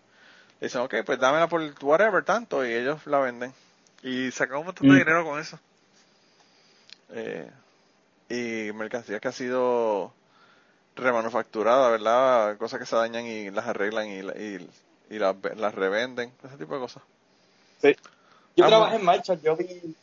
[0.60, 3.54] dicen, ok, pues dámela por whatever tanto, y ellos la venden.
[4.04, 4.98] Y sacan un montón de Mm.
[4.98, 5.60] dinero con eso.
[7.14, 7.52] Eh,
[8.30, 10.14] y mercancía que ha sido
[10.96, 12.58] remanufacturada, ¿verdad?
[12.58, 14.70] Cosas que se dañan y las arreglan y, y,
[15.10, 17.04] y las, las revenden, ese tipo de cosas.
[17.82, 17.96] Sí.
[18.56, 19.96] Yo Ah, trabajé en Marshall, yo vi,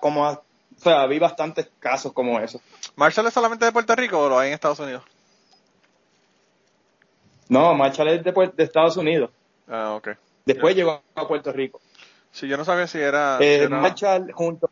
[0.00, 0.44] como, o
[0.76, 2.60] sea, vi bastantes casos como esos.
[2.96, 5.02] ¿Marshall es solamente de Puerto Rico o lo hay en Estados Unidos?
[7.48, 9.30] No, Marshall es de, de Estados Unidos.
[9.68, 10.08] Ah, ok.
[10.44, 11.80] Después llegó a Puerto Rico.
[12.30, 13.38] Sí, yo no sabía si era...
[13.40, 14.70] Eh, si era- Marshall junto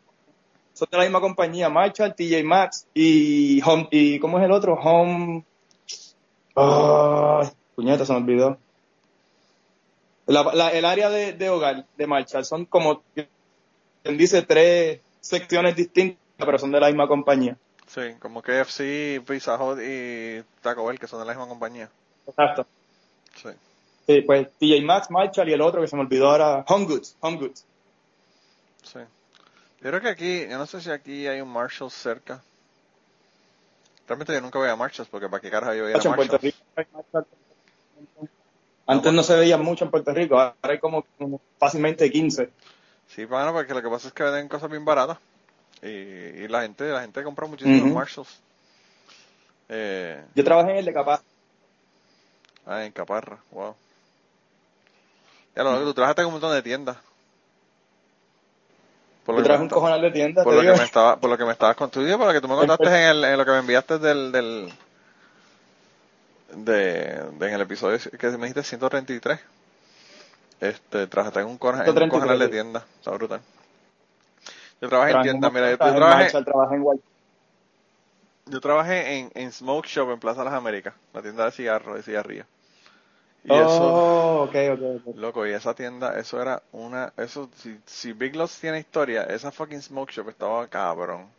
[0.77, 4.75] son de la misma compañía, Marshall, TJ Maxx y Home y ¿cómo es el otro?
[4.75, 5.43] Home
[6.55, 8.57] Ay, puñeta, se me olvidó.
[10.25, 13.27] La- la- el área de, de hogar de Marshall son como quien
[14.17, 17.57] dice tres secciones distintas, pero son de la misma compañía.
[17.87, 21.89] Sí, como KFC, Pizza Hut y Taco Bell, que son de la misma compañía.
[22.27, 22.65] Exacto.
[23.35, 23.49] Sí.
[24.05, 27.15] Sí, pues TJ Maxx, Marshall y el otro que se me olvidó ahora, Home Goods,
[27.21, 27.65] Home Goods.
[28.83, 28.99] Sí.
[29.81, 32.41] Yo creo que aquí, yo no sé si aquí hay un Marshall cerca.
[34.07, 36.55] Realmente yo nunca voy a Marshalls porque para qué carajo yo voy a a Marshalls.
[38.87, 42.49] Antes no se veía mucho en Puerto Rico, ahora hay como, como fácilmente 15.
[43.09, 45.17] Sí, bueno, porque lo que pasa es que venden cosas bien baratas.
[45.83, 47.93] Y, y la gente la gente compra muchísimo en Ujú.
[47.93, 48.39] Marshalls.
[49.69, 51.21] Eh, Yo trabajé en el de Capaz.
[52.65, 53.75] ah, en Caparra, wow.
[55.55, 56.97] Ya lo que tú trabajaste en un montón de tiendas.
[59.27, 60.43] Por Yo que trabajé un cojonal de tiendas.
[60.45, 62.55] por lo que me estaba, por lo que me estabas por lo que tú me
[62.55, 64.73] contaste en, el, en lo que me enviaste del, del
[66.55, 66.73] de,
[67.37, 69.39] de- en el episodio que me dijiste 133.
[70.61, 72.51] Este, trabajaste en un, en un 133, cojonal de sí.
[72.51, 73.41] tiendas, está brutal.
[74.81, 76.77] Yo trabajé en Trabajé tiendas, mira, yo, trabajé trabajé, trabajé
[78.45, 82.03] yo trabajé en, en Smoke Shop en Plaza Las Américas, la tienda de cigarros, de
[82.03, 82.47] cigarrillos.
[83.47, 85.15] Y eso, Oh, ok, ok, ok.
[85.15, 89.51] loco, y esa tienda, eso era una, eso, si, si Big Lots tiene historia, esa
[89.51, 91.29] fucking Smoke Shop estaba cabrón.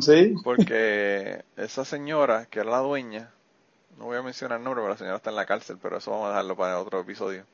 [0.00, 3.30] Sí, Porque esa señora, que era la dueña,
[3.98, 6.10] no voy a mencionar el nombre, porque la señora está en la cárcel, pero eso
[6.12, 7.46] vamos a dejarlo para otro episodio.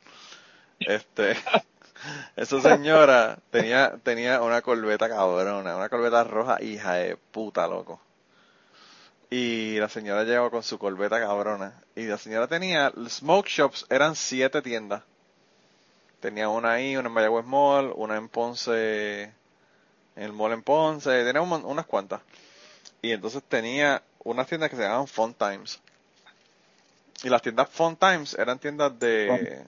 [0.85, 1.37] Este,
[2.37, 8.01] esa señora tenía, tenía una corbeta cabrona, una corbeta roja, hija de puta, loco.
[9.31, 11.81] Y la señora llegó con su corbeta cabrona.
[11.95, 15.05] Y la señora tenía, smoke shops eran siete tiendas.
[16.19, 21.25] Tenía una ahí, una en Mayagüez Mall, una en Ponce, en el mall en Ponce,
[21.25, 22.21] tenía un unas cuantas.
[23.01, 25.81] Y entonces tenía unas tiendas que se llamaban Fun Times.
[27.23, 29.65] Y las tiendas Fun Times eran tiendas de,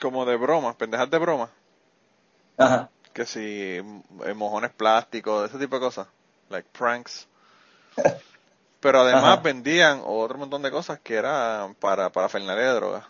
[0.00, 1.48] como de bromas, pendejas de broma.
[2.56, 2.90] ajá.
[3.12, 6.08] Que si eh, mojones plásticos, ese tipo de cosas.
[6.50, 7.26] Like pranks.
[8.80, 9.36] Pero además Ajá.
[9.36, 13.04] vendían otro montón de cosas que eran para, para de drogas.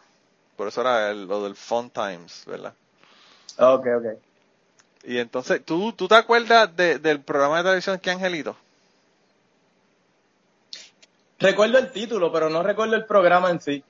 [0.56, 2.72] Por eso era el- lo del Fun Times, ¿verdad?
[3.58, 4.06] Ok, ok.
[5.04, 8.56] Y entonces, ¿tú, tú te acuerdas de- del programa de televisión que Angelito?
[11.38, 13.84] Recuerdo el título, pero no recuerdo el programa en sí.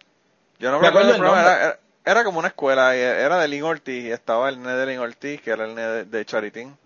[0.59, 3.64] Yo no Me acuerdo el programa, era, era- era como una escuela, era de Lynn
[3.64, 6.76] Ortiz, y estaba el nene de Lynn Ortiz, que era el nene de, de Charitín.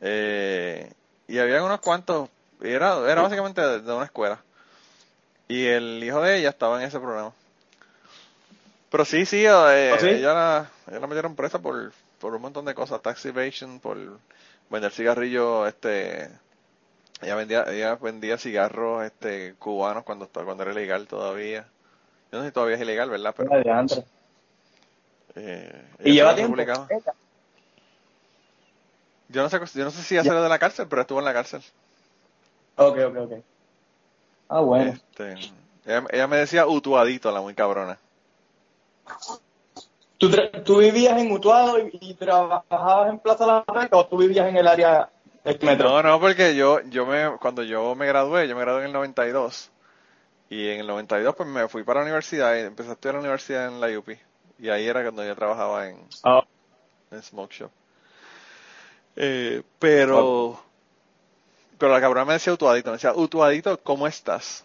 [0.00, 0.92] Eh,
[1.26, 2.28] y había unos cuantos,
[2.62, 4.40] era, era básicamente de, de una escuela.
[5.48, 7.32] Y el hijo de ella estaba en ese programa.
[8.90, 10.08] Pero sí, sí, eh, ¿Ah, sí?
[10.08, 13.96] Ella, la, ella la metieron presa por, por un montón de cosas, tax evasion, por
[14.70, 16.30] vender cigarrillos, este,
[17.20, 21.66] ella vendía, ella vendía cigarros, este, cubanos cuando cuando era ilegal todavía.
[22.30, 23.34] Yo no sé si todavía es ilegal, ¿verdad?
[23.36, 23.50] Pero,
[25.34, 26.56] eh, Y lleva tiempo.
[29.30, 31.26] Yo no sé, yo no sé si ya salió de la cárcel, pero estuvo en
[31.26, 31.62] la cárcel.
[32.78, 33.32] Ok, ok, ok.
[34.48, 34.92] Ah, bueno.
[34.92, 35.34] Este,
[35.84, 37.98] ella, ella me decía utuadito, la muy cabrona.
[40.18, 44.56] ¿Tú, vivías en Utuado y, y trabajabas en Plaza La América o tú vivías en
[44.56, 45.08] el área
[45.44, 45.90] del metro?
[45.90, 48.92] No, no, porque yo, yo me, cuando yo me gradué, yo me gradué en el
[48.92, 49.70] 92.
[50.50, 53.20] Y en el 92 pues me fui para la universidad y empecé a estudiar en
[53.20, 54.08] la universidad en la UP.
[54.58, 56.42] Y ahí era cuando yo trabajaba en, Ah,
[57.12, 57.70] en Smoke Shop.
[59.14, 60.60] Eh, pero,
[61.78, 64.64] pero la cabrona me decía Utuadito, me decía, Utuadito, ¿cómo estás?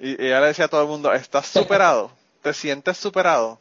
[0.00, 2.10] Y, y ella le decía a todo el mundo, ¿estás superado?
[2.42, 3.58] ¿Te sientes superado?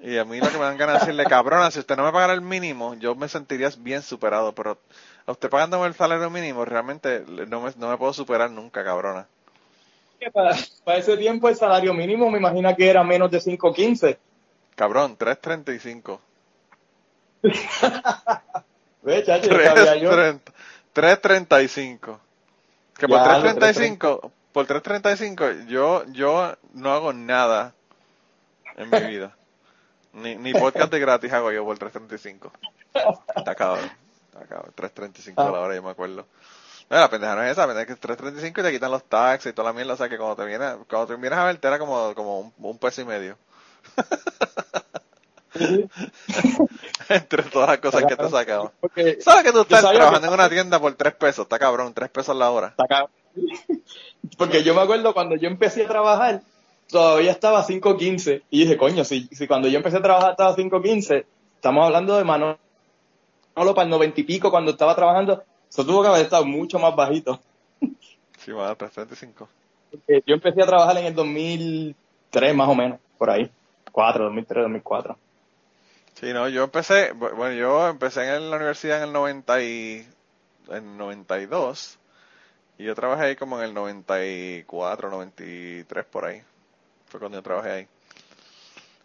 [0.00, 2.12] Y a mí lo que me dan ganas de decirle, cabrona, si usted no me
[2.12, 4.76] pagara el mínimo, yo me sentiría bien superado, pero
[5.24, 9.26] a usted pagándome el salario mínimo, realmente no me, no me puedo superar nunca, cabrona.
[10.32, 10.54] para,
[10.84, 14.18] para ese tiempo el salario mínimo me imagino que era menos de 5.15.
[14.74, 16.18] Cabrón, 3.35.
[19.02, 20.12] Ve, chacho, yo sabía yo.
[20.12, 20.53] 3.30
[20.94, 22.18] 3.35.
[22.96, 27.74] Que por Ya, lo 3.35, por 3.35 yo, yo no hago nada
[28.76, 29.36] en mi vida.
[30.12, 32.52] Ni, ni podcast de gratis hago yo por 3.35.
[33.34, 33.90] Está cabrón.
[34.32, 34.72] Está cabrón.
[34.76, 36.26] 3.35 a la hora, yo me acuerdo.
[36.88, 38.92] No, la pendeja no es esa, la pendeja es que es 3.35 y te quitan
[38.92, 39.94] los taxes y toda la mierda.
[39.94, 42.40] O sea que cuando te vienes, cuando te vienes a ver, te era como, como
[42.40, 43.36] un, un peso y medio.
[47.08, 48.70] Entre todas las cosas que te sacaban.
[49.20, 51.44] ¿Sabes que tú estás trabajando que- en una tienda por 3 pesos?
[51.44, 52.68] Está cabrón, 3 pesos la hora.
[52.68, 53.10] Está cabrón.
[54.38, 56.42] Porque yo me acuerdo cuando yo empecé a trabajar,
[56.88, 58.42] todavía estaba a 5.15.
[58.50, 61.24] Y dije, coño, si, si cuando yo empecé a trabajar estaba a 5.15,
[61.56, 62.58] estamos hablando de Manolo
[63.54, 66.94] para el 90 y pico cuando estaba trabajando, eso tuvo que haber estado mucho más
[66.96, 67.40] bajito.
[68.38, 69.46] Sí, va a 3.35.
[69.90, 73.50] Porque yo empecé a trabajar en el 2003 más o menos, por ahí.
[73.92, 75.16] 4, 2003, 2004.
[76.24, 80.08] Sí, no, yo empecé, bu- bueno, yo empecé en la universidad en el 90 y,
[80.68, 81.98] en 92
[82.78, 86.42] y yo trabajé ahí como en el 94, 93 por ahí.
[87.08, 87.88] Fue cuando yo trabajé ahí.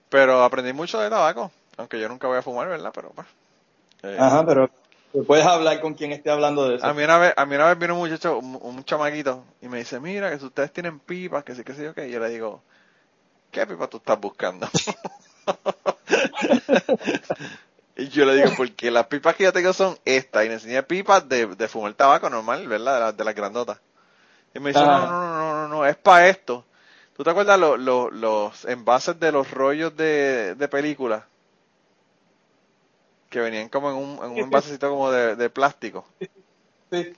[0.10, 2.92] Pero aprendí mucho de tabaco, aunque yo nunca voy a fumar, ¿verdad?
[2.94, 3.28] Pero pues,
[4.04, 4.70] eh, Ajá, pero
[5.28, 6.86] Puedes hablar con quien esté hablando de eso.
[6.86, 9.68] A mí una vez, a mí una vez vino un muchacho, un, un chamaquito, y
[9.68, 11.98] me dice, mira, que si ustedes tienen pipas, que sí, que sí, ok.
[12.08, 12.62] Y yo le digo,
[13.52, 14.70] ¿qué pipa tú estás buscando?
[17.96, 20.84] y yo le digo, porque las pipas que yo tengo son estas, y le enseñé
[20.84, 22.94] pipas de, de fumar tabaco normal, ¿verdad?
[22.96, 23.80] De, las de las grandotas.
[24.54, 24.86] Y me dice, Ah.
[24.86, 26.66] no, no, no, no, no, no, es para esto.
[27.16, 31.26] ¿Tú te acuerdas lo- lo- los envases de los rollos de, de película?
[33.30, 36.06] Que venían como en un, en un envasecito como de, de plástico.
[36.92, 37.14] Sí,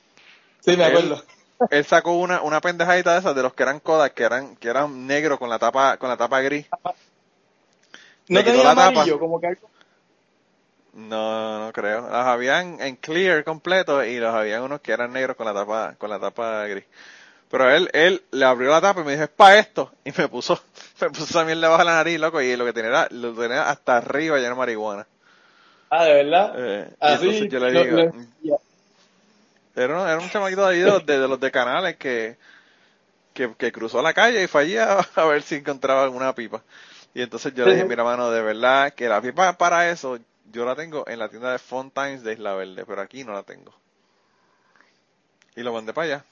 [0.60, 1.24] sí me acuerdo.
[1.70, 4.68] Él sacó una, una pendejadita de esas de los que eran Kodak, que eran, que
[4.68, 6.66] eran negros con la tapa, con la tapa gris.
[8.32, 9.06] No tenía la tapa.
[9.20, 9.70] como que algo.
[10.94, 12.02] No, no creo.
[12.10, 15.96] Las habían en clear completo y los habían unos que eran negros con la tapa,
[15.98, 16.84] con la tapa gris.
[17.50, 19.92] Pero él, él le abrió la tapa y me dijo, es para esto.
[20.06, 20.60] Y me puso,
[21.02, 23.70] me puso esa mierda bajo la nariz, loco, y lo que tenía era, lo tenía
[23.70, 25.08] hasta arriba lleno de marihuana.
[25.90, 26.54] Ah, de verdad.
[26.58, 27.26] Eh, Así.
[27.26, 28.62] entonces yo le digo, lo-
[29.76, 32.38] Era, un- era un chamaquito de ahí de, los de, de los de canales que,
[33.34, 36.64] que, que cruzó la calle y fue allí a, a ver si encontraba alguna pipa.
[37.14, 40.20] Y entonces yo le dije, mira mano, de verdad que la pipa para eso
[40.52, 43.44] yo la tengo en la tienda de Fontines de Isla Verde, pero aquí no la
[43.44, 43.74] tengo.
[45.56, 46.26] Y lo mandé para allá.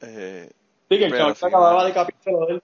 [0.00, 0.50] Eh,
[0.90, 2.62] Sí, que el chaval se acababa de capítulo de él.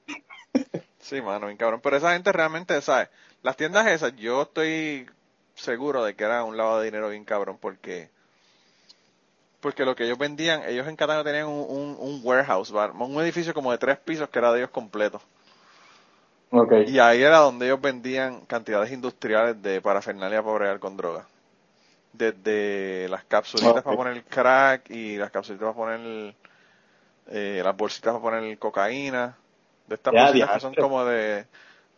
[1.00, 1.80] sí, mano, bien cabrón.
[1.82, 3.08] Pero esa gente realmente, ¿sabes?
[3.42, 5.08] Las tiendas esas, yo estoy
[5.54, 8.10] seguro de que era un lavado de dinero bien cabrón porque
[9.60, 13.52] porque lo que ellos vendían, ellos en Catania tenían un, un, un warehouse, un edificio
[13.54, 15.20] como de tres pisos que era de ellos completo.
[16.86, 21.26] Y ahí era donde ellos vendían cantidades industriales de parafernalia para bregar con droga.
[22.12, 26.34] Desde las capsulitas para poner crack y las capsulitas para poner
[27.30, 29.36] eh, las bolsitas para poner cocaína.
[29.86, 31.46] De estas Ya, bolsitas que son como de,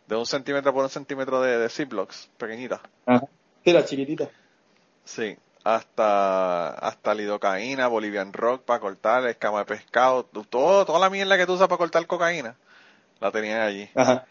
[0.07, 2.81] de un centímetro por un centímetro de, de Ziplocs, pequeñitas.
[3.05, 3.25] Ajá.
[3.63, 4.29] Sí, la chiquitita.
[5.03, 11.37] Sí, hasta, hasta lidocaína, Bolivian Rock para cortar, escama de pescado, todo, toda la mierda
[11.37, 12.55] que tú usas para cortar cocaína,
[13.19, 13.89] la tenían allí.
[13.95, 14.25] Ajá.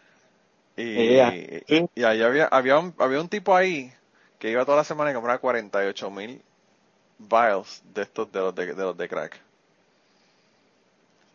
[0.80, 1.88] Y, sí.
[1.94, 3.92] y ahí había, había, un, había un tipo ahí
[4.38, 6.42] que iba toda la semana y compraba 48 mil
[7.18, 9.40] vials de estos de los de, de los de crack.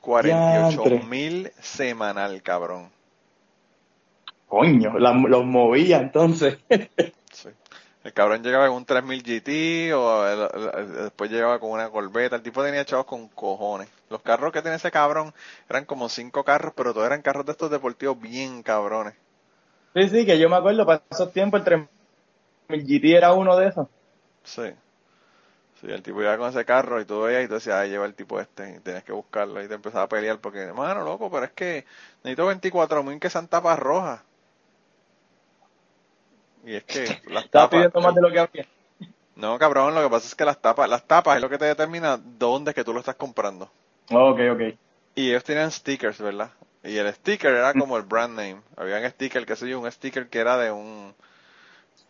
[0.01, 0.99] 48 Diantre.
[1.07, 2.89] mil semanal, cabrón.
[4.47, 6.57] Coño, la- los movía entonces.
[7.35, 7.49] Sí.
[8.05, 12.37] El cabrón llegaba con un 3000 GT o el- el- después llegaba con una corbeta.
[12.37, 13.89] El tipo tenía chavos con cojones.
[14.09, 15.33] Los carros que tenía ese cabrón
[15.69, 19.15] eran como cinco carros, pero todos eran carros de estos deportivos bien cabrones.
[19.95, 21.89] Sí, sí, que yo me acuerdo, para esos tiempos el 3000
[22.85, 23.87] GT era uno de esos.
[24.43, 24.73] Sí.
[25.79, 28.05] Sí, el tipo iba con ese carro y tú veías y tú decías, ay, lleva
[28.05, 31.31] el tipo este y tenías que buscarlo y te empezaba a pelear porque, mano, loco,
[31.31, 31.85] pero es que
[32.23, 34.21] necesito 24 mil que sean tapas rojas.
[36.65, 37.69] Y es que las tapas...
[37.69, 38.65] pidiendo más de lo que había.
[39.35, 41.65] No, cabrón, lo que pasa es que las tapas, las tapas es lo que te
[41.65, 43.69] determina dónde es que tú lo estás comprando.
[44.11, 44.61] Ok, ok.
[45.15, 46.51] Y ellos tenían stickers, ¿verdad?
[46.85, 48.61] Y el sticker era como el brand name.
[48.77, 51.15] Había un sticker, qué sé yo, un sticker que era de un,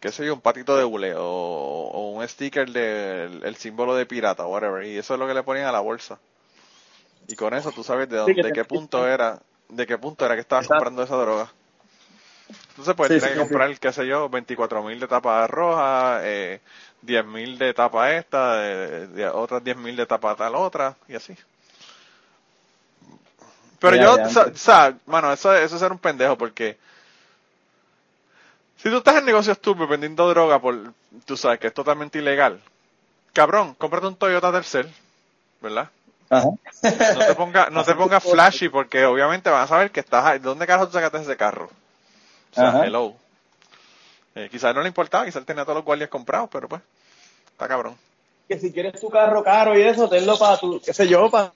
[0.02, 4.06] qué sé yo, un patito de hule o, o un sticker del el símbolo de
[4.08, 4.86] pirata, whatever.
[4.86, 6.20] Y eso es lo que le ponían a la bolsa.
[7.28, 10.34] Y con eso tú sabes de, dónde, de qué punto era, de qué punto era
[10.36, 10.66] que estabas Exacto.
[10.66, 11.54] comprando esa droga.
[12.70, 16.20] Entonces pues Sí, tienes sí, que comprar, qué sé yo, 24 mil de tapa roja,
[16.24, 16.62] eh,
[17.02, 21.16] 10 mil de tapa esta, de, de otras 10 mil de tapa tal otra, y
[21.16, 21.36] así.
[23.92, 24.58] Pero yo, entiendo.
[24.58, 26.78] sa- mano, eso, eso es ser un pendejo porque
[28.78, 30.94] si tú estás en negocios turbios vendiendo droga por,
[31.26, 32.62] tú sabes que es totalmente ilegal,
[33.34, 34.92] cabrón, cómprate un Toyota Tercel,
[35.62, 35.90] ¿verdad?
[36.30, 36.50] Ajá.
[37.14, 40.40] No te ponga, no te pongas flashy porque obviamente van a saber que estás ahí.
[40.40, 41.70] ¿Dónde carajo tú sacaste ese carro?
[42.52, 42.86] O sea, Ajá.
[42.86, 43.14] hello.
[44.36, 46.82] Eh, quizás no le importaba, quizás él tenía todos los guardias comprados, pero pues,
[47.52, 47.96] está cabrón.
[48.48, 51.54] Que si quieres tu carro caro y eso, tenlo para tu, qué sé yo, para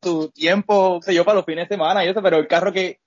[0.00, 2.72] tu tiempo, qué sé yo, para los fines de semana y eso, pero el carro
[2.72, 2.98] que,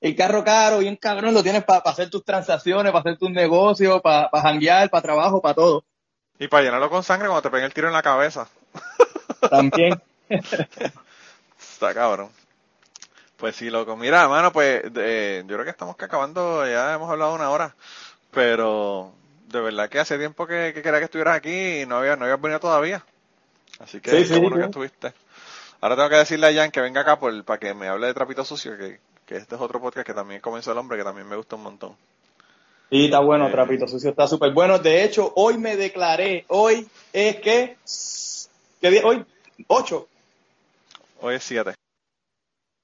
[0.00, 4.00] el carro caro, bien cabrón, lo tienes para hacer tus transacciones, para hacer tus negocios,
[4.02, 5.84] para pa janguear, para trabajo, para todo.
[6.38, 8.48] Y para llenarlo con sangre cuando te peguen el tiro en la cabeza.
[9.50, 10.00] También.
[10.28, 12.28] Está cabrón.
[13.36, 13.96] Pues sí, loco.
[13.96, 17.74] Mira, mano, pues eh, yo creo que estamos que acabando, ya hemos hablado una hora,
[18.30, 19.12] pero
[19.48, 22.24] de verdad que hace tiempo que, que quería que estuvieras aquí y no había, no
[22.24, 23.04] habías venido todavía.
[23.78, 24.40] Así que Sí, sí.
[24.40, 25.12] que estuviste.
[25.84, 28.14] Ahora tengo que decirle a Jan que venga acá por, para que me hable de
[28.14, 31.28] Trapito Sucio, que, que este es otro podcast que también comenzó el hombre, que también
[31.28, 31.94] me gusta un montón.
[32.88, 33.50] Y está bueno, Eh.
[33.50, 34.78] Trapito Sucio, está súper bueno.
[34.78, 37.76] De hecho, hoy me declaré, hoy es que,
[38.80, 39.02] ¿qué día?
[39.04, 39.26] Hoy,
[39.66, 40.08] 8,
[41.20, 41.74] Hoy es 7.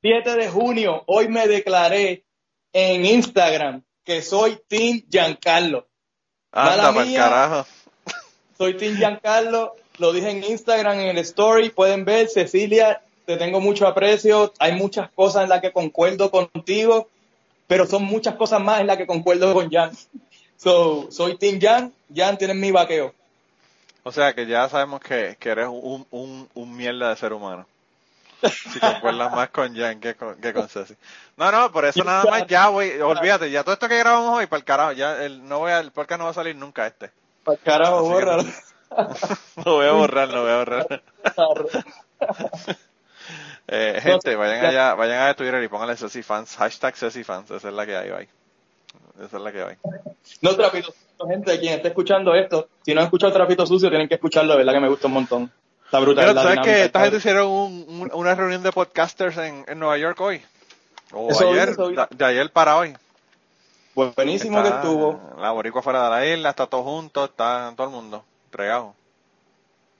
[0.03, 2.27] 7 de junio, hoy me declaré
[2.75, 5.89] en Instagram que soy Team Giancarlo.
[6.53, 7.19] Anda, Mala mía.
[7.19, 7.67] carajo.
[8.59, 13.61] soy Tim Giancarlo, lo dije en Instagram, en el story, pueden ver, Cecilia, te tengo
[13.61, 17.09] mucho aprecio, hay muchas cosas en las que concuerdo contigo,
[17.67, 19.93] pero son muchas cosas más en las que concuerdo con Jan.
[20.57, 23.15] So, soy Tim Jan, Jan tienes mi vaqueo.
[24.03, 27.67] O sea que ya sabemos que, que eres un, un, un mierda de ser humano.
[28.43, 30.95] Si concuerdas más con Jan que con, que con Ceci.
[31.37, 34.47] No, no, por eso nada más ya voy, olvídate, ya todo esto que grabamos hoy,
[34.47, 36.87] para el carajo, ya el, no voy a, el podcast no va a salir nunca
[36.87, 37.11] este.
[37.45, 38.45] Para el carajo, bórralo.
[39.65, 41.03] Lo voy a borrar, lo voy a borrar.
[43.73, 47.69] Eh, gente, vayan allá, vayan a Twitter y pónganle Ceci Fans, hashtag Ceci Fans, esa
[47.69, 48.29] es la que hay, bye.
[49.25, 49.77] Esa es la que hay.
[50.43, 54.09] No, Trapito Sucio, gente, quien esté escuchando esto, si no han escuchado Trapito Sucio, tienen
[54.09, 55.53] que escuclarlo, de verdad que me gusta un montón.
[55.85, 56.25] Está brutal.
[56.25, 59.79] Pero la sabes que esta gente hicieron un- un- una reunión de podcasters en, en
[59.79, 60.43] Nueva York hoy.
[61.13, 62.97] O Eso ayer, de ayer para hoy.
[63.95, 65.21] Buenísimo Está que estuvo.
[65.41, 68.95] La boricua fuera de la isla, está todo junto, está todo el mundo, entregado.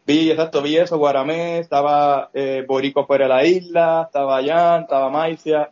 [0.07, 5.09] Vi, exacto, vi eso, Guaramé, estaba eh, Borico fuera de la isla, estaba Jan, estaba
[5.09, 5.71] Maicia.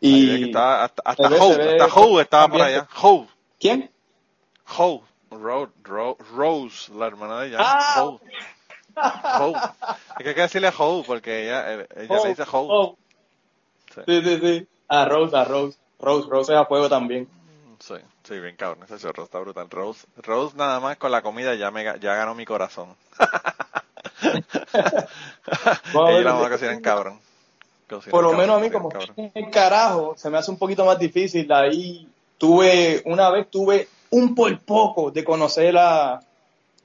[0.00, 0.44] Y...
[0.46, 1.36] está- hasta hasta ve
[1.80, 2.88] hasta Hope estaba por allá.
[3.02, 3.28] Hope,
[3.58, 3.90] ¿Quién?
[4.78, 7.60] Hope, Ro- Ro- Rose, la hermana de Jan.
[7.60, 8.02] Ah.
[9.40, 9.58] Hope.
[10.18, 12.68] Es que hay que decirle Hope porque ella, eh, ella se dice Hope.
[12.72, 12.96] Oh,
[13.94, 14.00] Sí.
[14.06, 14.68] Sí, sí, sí.
[14.86, 15.76] A Rose, a Rose.
[15.98, 17.28] Rose, Rose es a fuego también.
[17.80, 17.94] Sí,
[18.30, 19.68] sí, bien cabrón, ese chorro está brutal.
[19.68, 22.94] Rose, Rose nada más con la comida ya me ya ganó mi corazón.
[25.92, 26.50] Vamos Ella ver, la va a sí.
[26.50, 27.18] cocinar en cabrón.
[28.08, 30.84] Por lo en menos a mí como en el carajo se me hace un poquito
[30.84, 31.50] más difícil.
[31.52, 32.06] Ahí
[32.38, 36.20] tuve, una vez tuve un por poco de conocer a,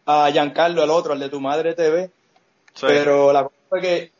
[0.06, 2.10] a Giancarlo, el otro, el de tu madre TV.
[2.74, 2.88] Sí.
[2.88, 4.12] Pero la cosa fue que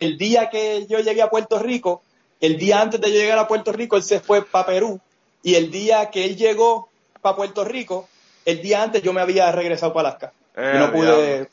[0.00, 2.02] el día que yo llegué a Puerto Rico,
[2.40, 4.98] el día antes de llegar a Puerto Rico, él se fue para Perú.
[5.42, 6.88] Y el día que él llegó
[7.20, 8.08] para Puerto Rico,
[8.44, 10.32] el día antes yo me había regresado para Alaska.
[10.56, 11.48] Eh, y no pude,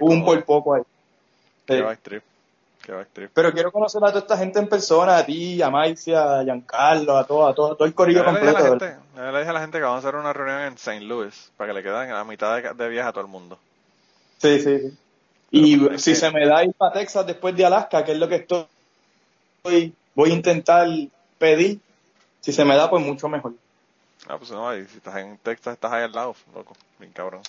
[0.00, 0.82] un por poco ahí.
[1.66, 1.82] Qué Sí.
[1.82, 2.22] backtrip.
[2.82, 3.30] Qué backtrip.
[3.34, 7.16] Pero quiero conocer a toda esta gente en persona, a ti, a Maicia, a Giancarlo,
[7.18, 8.84] a todo, a todo, a todo el corillo Yo le, dije a completo.
[8.84, 10.74] la gente, yo le dije a la gente que vamos a hacer una reunión en
[10.74, 11.00] St.
[11.00, 13.58] Louis para que le queden a la mitad de, de viaje a todo el mundo.
[14.38, 14.98] Sí, sí, sí.
[15.50, 18.18] Y Pero, si que- se me da ir para Texas después de Alaska, que es
[18.18, 18.64] lo que estoy,
[20.14, 20.88] voy a intentar
[21.38, 21.80] pedir,
[22.40, 23.54] si se me da, pues mucho mejor.
[24.28, 26.76] Ah, pues no, y si estás en Texas, estás ahí al lado, loco.
[26.98, 27.42] Bien cabrón.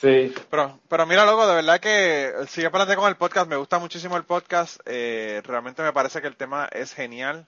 [0.00, 0.32] Sí.
[0.50, 3.48] Pero, pero mira, loco, de verdad que sigue adelante con el podcast.
[3.48, 4.80] Me gusta muchísimo el podcast.
[4.86, 7.46] Eh, realmente me parece que el tema es genial.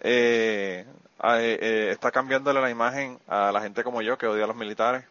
[0.00, 0.84] Eh,
[1.24, 4.56] eh, eh, está cambiándole la imagen a la gente como yo que odia a los
[4.56, 5.04] militares.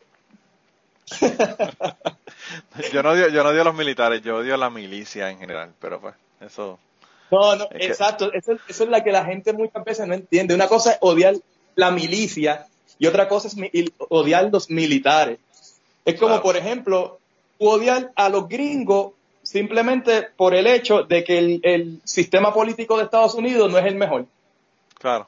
[2.94, 5.40] yo no odio, yo no odio a los militares, yo odio a la milicia en
[5.40, 5.74] general.
[5.82, 6.80] Pero pues, eso.
[7.32, 8.32] No, no, exacto.
[8.34, 10.54] Eso, eso es la que la gente muchas veces no entiende.
[10.54, 11.36] Una cosa es odiar
[11.76, 12.68] la milicia
[13.00, 13.56] y otra cosa es
[13.98, 15.40] odiar los militares.
[16.06, 16.44] Es como, Claro.
[16.44, 17.20] por ejemplo,
[17.58, 23.04] odiar a los gringos simplemente por el hecho de que el, el sistema político de
[23.04, 24.26] Estados Unidos no es el mejor.
[25.00, 25.28] Claro.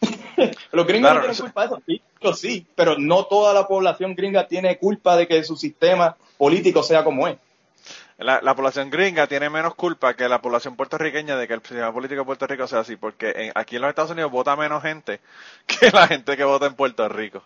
[0.72, 2.02] Los gringos Claro, no tienen culpa de eso, sí,
[2.48, 7.04] sí, pero no toda la población gringa tiene culpa de que su sistema político sea
[7.04, 7.36] como es.
[8.24, 11.92] La, la población gringa tiene menos culpa que la población puertorriqueña de que el sistema
[11.92, 14.82] político de Puerto Rico sea así, porque en- aquí en los Estados Unidos vota menos
[14.82, 15.20] gente
[15.66, 17.42] que la gente que vota en Puerto Rico.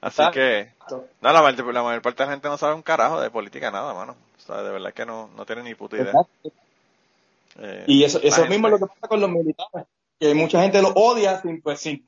[0.00, 0.72] Así que,
[1.20, 3.70] no, la, mayor- la mayor parte de la gente no sabe un carajo de política,
[3.70, 4.16] nada, mano.
[4.38, 6.12] O sea, de verdad que no, no tiene ni puta idea.
[7.58, 9.86] Eh, Y eso, eso mismo es lo que pasa con los militares,
[10.18, 12.06] que mucha gente los odia sin, pues, sin,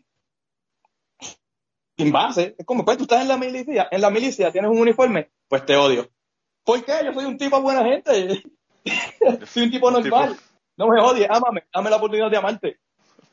[1.97, 2.55] sin base.
[2.59, 5.65] Es como, pues tú estás en la milicia, en la milicia tienes un uniforme, pues
[5.67, 6.09] te odio.
[6.65, 6.93] ¿Por qué?
[7.05, 8.43] Yo soy un tipo buena gente.
[9.47, 10.31] soy un tipo Un normal.
[10.31, 10.43] tipo-
[10.77, 12.79] No me odies, ámame, dame la oportunidad de amarte.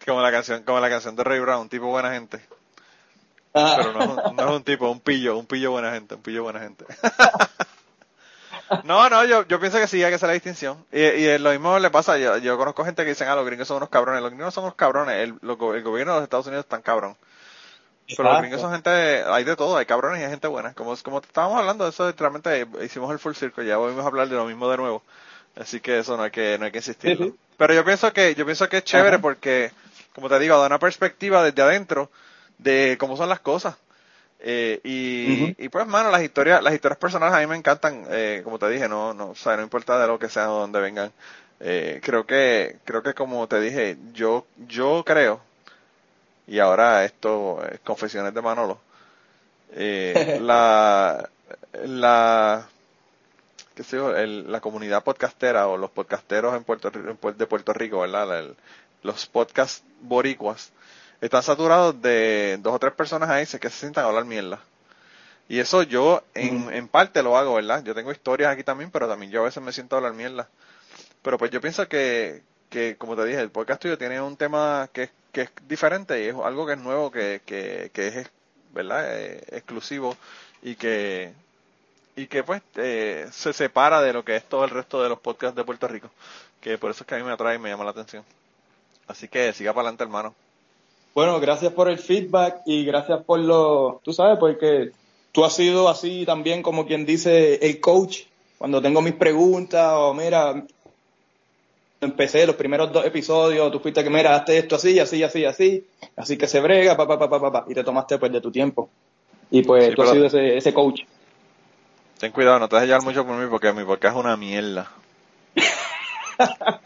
[0.05, 2.39] Como la canción, como la canción de Ray Brown, un tipo buena gente.
[3.53, 3.75] Ah.
[3.77, 6.21] Pero no, es un- no es un tipo, un pillo, un pillo buena gente, un
[6.21, 6.85] pillo buena gente.
[8.83, 10.85] No, no, yo, yo pienso que sí hay que hacer la distinción.
[10.91, 13.67] Y, y lo mismo le pasa, yo, yo conozco gente que dicen, ah, los gringos
[13.67, 14.21] son unos cabrones.
[14.21, 16.83] Los gringos son unos cabrones, el, lo- el gobierno de los Estados Unidos es tan
[16.83, 17.15] cabrón.
[18.15, 18.89] Pero los gringos son gente,
[19.25, 20.73] hay de todo, hay cabrones y hay gente buena.
[20.73, 24.07] Como, como te estábamos hablando de eso, realmente hicimos el full circle, ya volvimos a
[24.07, 25.03] hablar de lo mismo de nuevo.
[25.55, 27.17] Así que eso no hay que, no hay que insistir.
[27.17, 27.35] Sí, sí.
[27.57, 29.21] Pero yo pienso que, yo pienso que es chévere Ajá.
[29.21, 29.71] porque,
[30.13, 32.09] como te digo, da una perspectiva desde adentro
[32.57, 33.75] de cómo son las cosas.
[34.39, 38.57] Eh, y pues, mano, las historias, las historias personales a mí me encantan, eh, como
[38.57, 41.11] te dije, no, no, o sea, no importa de lo que sea o donde vengan.
[41.59, 45.41] Eh, creo que, creo que como te dije, yo, yo creo,
[46.49, 48.79] y ahora esto es confesiones de Manolo,
[49.73, 51.29] eh, la,
[51.85, 52.67] la,
[53.75, 57.73] qué sé yo, el- la comunidad podcastera o los podcasteros en Puerto, en de Puerto
[57.73, 58.39] Rico, ¿verdad?
[58.39, 58.55] El-
[59.03, 60.71] los podcast boricuas
[61.21, 64.59] están saturados de dos o tres personas ahí que se sientan a hablar mierda.
[65.49, 67.83] Y eso yo en, en parte lo hago, ¿verdad?
[67.83, 70.47] Yo tengo historias aquí también, pero también yo a veces me siento a hablar mierda.
[71.23, 74.89] Pero pues yo pienso que, que como te dije, el podcast tuyo tiene un tema
[74.93, 78.29] que, que es diferente y es algo que es nuevo, que, que, que es,
[78.73, 79.19] ¿verdad?
[79.19, 80.15] Eh, exclusivo
[80.61, 81.33] y que,
[82.15, 85.19] y que pues eh, se separa de lo que es todo el resto de los
[85.19, 86.09] podcasts de Puerto Rico.
[86.61, 88.23] Que por eso es que a mí me atrae y me llama la atención.
[89.07, 90.35] Así que siga para adelante, hermano.
[91.15, 94.91] Bueno, gracias por el feedback y gracias por lo, tú sabes, porque
[95.31, 98.23] tú has sido así también como quien dice el coach.
[98.57, 100.65] Cuando tengo mis preguntas o mira,
[102.01, 105.87] empecé los primeros dos episodios, tú fuiste que mira, hazte esto así, así, así, así,
[106.15, 108.51] así que se brega, pa, pa, pa, pa, pa, y te tomaste pues de tu
[108.51, 108.89] tiempo.
[109.51, 111.01] Y pues Sí, tú has sido ese, ese coach.
[112.19, 114.91] Ten cuidado, no te dejes llevar mucho por mí porque mi podcast es una mierda.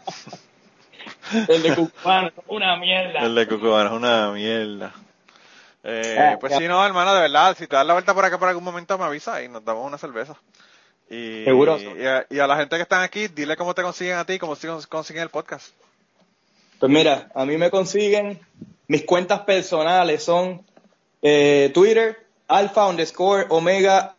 [1.48, 3.20] El de Cubano, una mierda.
[3.20, 4.92] El de Cucubano es una mierda.
[5.82, 6.58] Eh, Ah, pues ya.
[6.58, 8.96] sí, no, hermano, de verdad, si te das la vuelta por acá por algún momento
[8.98, 10.34] me avisa y nos damos una cerveza.
[11.14, 11.78] Y, Seguro.
[11.78, 14.38] Y a, y a la gente que están aquí, dile cómo te consiguen a ti,
[14.38, 14.56] cómo
[14.88, 15.68] consiguen el podcast.
[16.80, 18.40] Pues mira, a mí me consiguen,
[18.88, 20.62] mis cuentas personales son
[21.22, 24.16] eh, Twitter, alfa underscore omega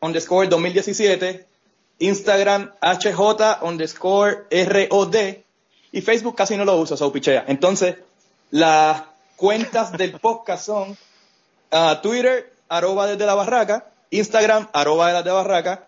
[0.00, 1.46] underscore 2017,
[2.00, 5.16] Instagram HJ underscore ROD
[5.92, 7.44] y Facebook casi no lo uso, so pichea.
[7.46, 7.96] Entonces,
[8.50, 9.02] las
[9.36, 10.96] cuentas del podcast son
[11.70, 15.84] ah, Twitter, arroba desde la barraca, Instagram, arroba desde la barraca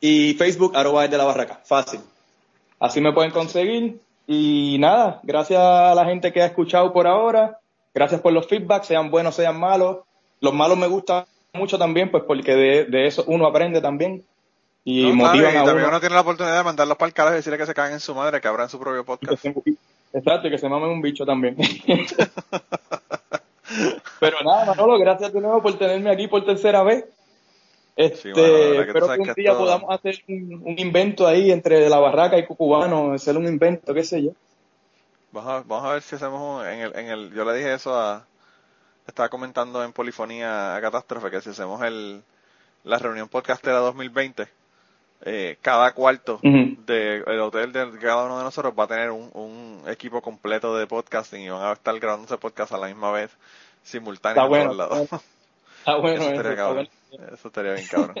[0.00, 1.60] y Facebook, arroba desde la barraca.
[1.64, 2.00] Fácil.
[2.80, 4.00] Así me pueden conseguir.
[4.26, 7.58] Y nada, gracias a la gente que ha escuchado por ahora.
[7.94, 9.98] Gracias por los feedbacks, sean buenos, sean malos.
[10.40, 14.24] Los malos me gustan mucho también, pues porque de, de eso uno aprende también.
[14.84, 15.88] Y No, claro, motivan y a también uno.
[15.90, 18.00] uno tiene la oportunidad de mandarlos para el carajo y decirle que se caguen en
[18.00, 19.44] su madre, que abran su propio podcast.
[20.12, 21.56] exacto, y que se mamen un bicho también.
[24.20, 27.04] Pero nada, Manolo, gracias de nuevo por tenerme aquí por tercera vez.
[27.94, 31.50] Este, Sí, bueno, que espero que un día esto- podamos hacer un, un invento ahí
[31.50, 34.30] entre la barraca y Cucubano, hacer un invento, qué sé yo.
[35.30, 37.74] Vamos a, vamos a ver si hacemos un- en el, en el, yo le dije
[37.74, 38.24] eso a,
[39.06, 42.22] estaba comentando en Polifonía a Catástrofe, que si hacemos el,
[42.84, 44.48] la reunión podcastera 2020,
[45.24, 46.76] eh, cada cuarto Ujú.
[46.86, 50.86] del hotel de cada uno de nosotros va a tener un, un equipo completo de
[50.86, 53.30] podcasting y van a estar grabándose podcast a la misma vez,
[53.82, 54.82] simultáneo Está en bueno.
[55.78, 56.88] Está bueno eso está bueno.
[57.12, 58.16] Eso estaría bien cabrón.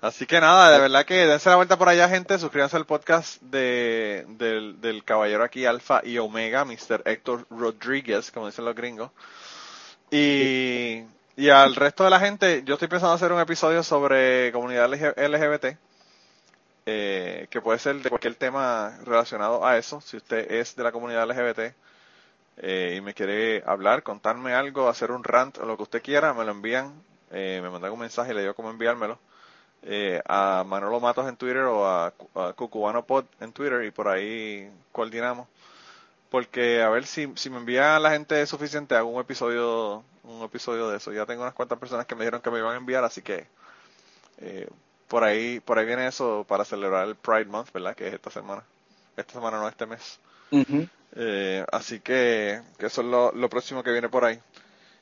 [0.00, 2.36] Así que nada, de verdad que dense la vuelta por allá, gente.
[2.36, 7.02] Suscríbanse al podcast de, del, del caballero aquí, Alfa y Omega, Mr.
[7.04, 9.12] Héctor Rodríguez, como dicen los gringos.
[10.10, 11.04] Y,
[11.36, 15.14] y al resto de la gente, yo estoy pensando hacer un episodio sobre comunidad LG
[15.16, 15.78] LGBT,
[16.84, 20.00] eh, que puede ser de cualquier tema relacionado a eso.
[20.00, 21.76] Si usted es de la comunidad LGBT
[22.56, 26.34] eh, y me quiere hablar, contarme algo, hacer un rant o lo que usted quiera,
[26.34, 26.92] me lo envían,
[27.32, 29.18] eh, me mandan un mensaje y le digo cómo enviármelo
[29.82, 34.08] eh, a Manolo Matos en Twitter o a, a Cucubano Pod en Twitter y por
[34.08, 35.48] ahí coordinamos.
[36.30, 40.88] Porque a ver si, si me envía la gente suficiente, hago un episodio, un episodio
[40.88, 41.12] de eso.
[41.12, 43.46] Ya tengo unas cuantas personas que me dijeron que me iban a enviar, así que
[44.38, 44.68] eh,
[45.08, 47.94] por ahí, por ahí viene eso para celebrar el Pride Month, ¿verdad?
[47.94, 48.62] Que es esta semana.
[49.14, 50.20] Esta semana no, este mes.
[51.16, 54.40] Eh, así que, que eso es lo, lo próximo que viene por ahí.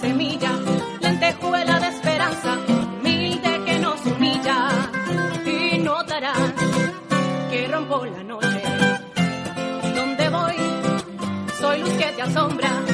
[0.00, 0.52] semilla,
[1.00, 4.68] lentejuela de esperanza, humilde que nos humilla.
[5.44, 6.52] Y notarás
[7.50, 8.62] que rompo la noche.
[9.94, 10.56] Donde voy,
[11.60, 12.85] soy luz que te asombra.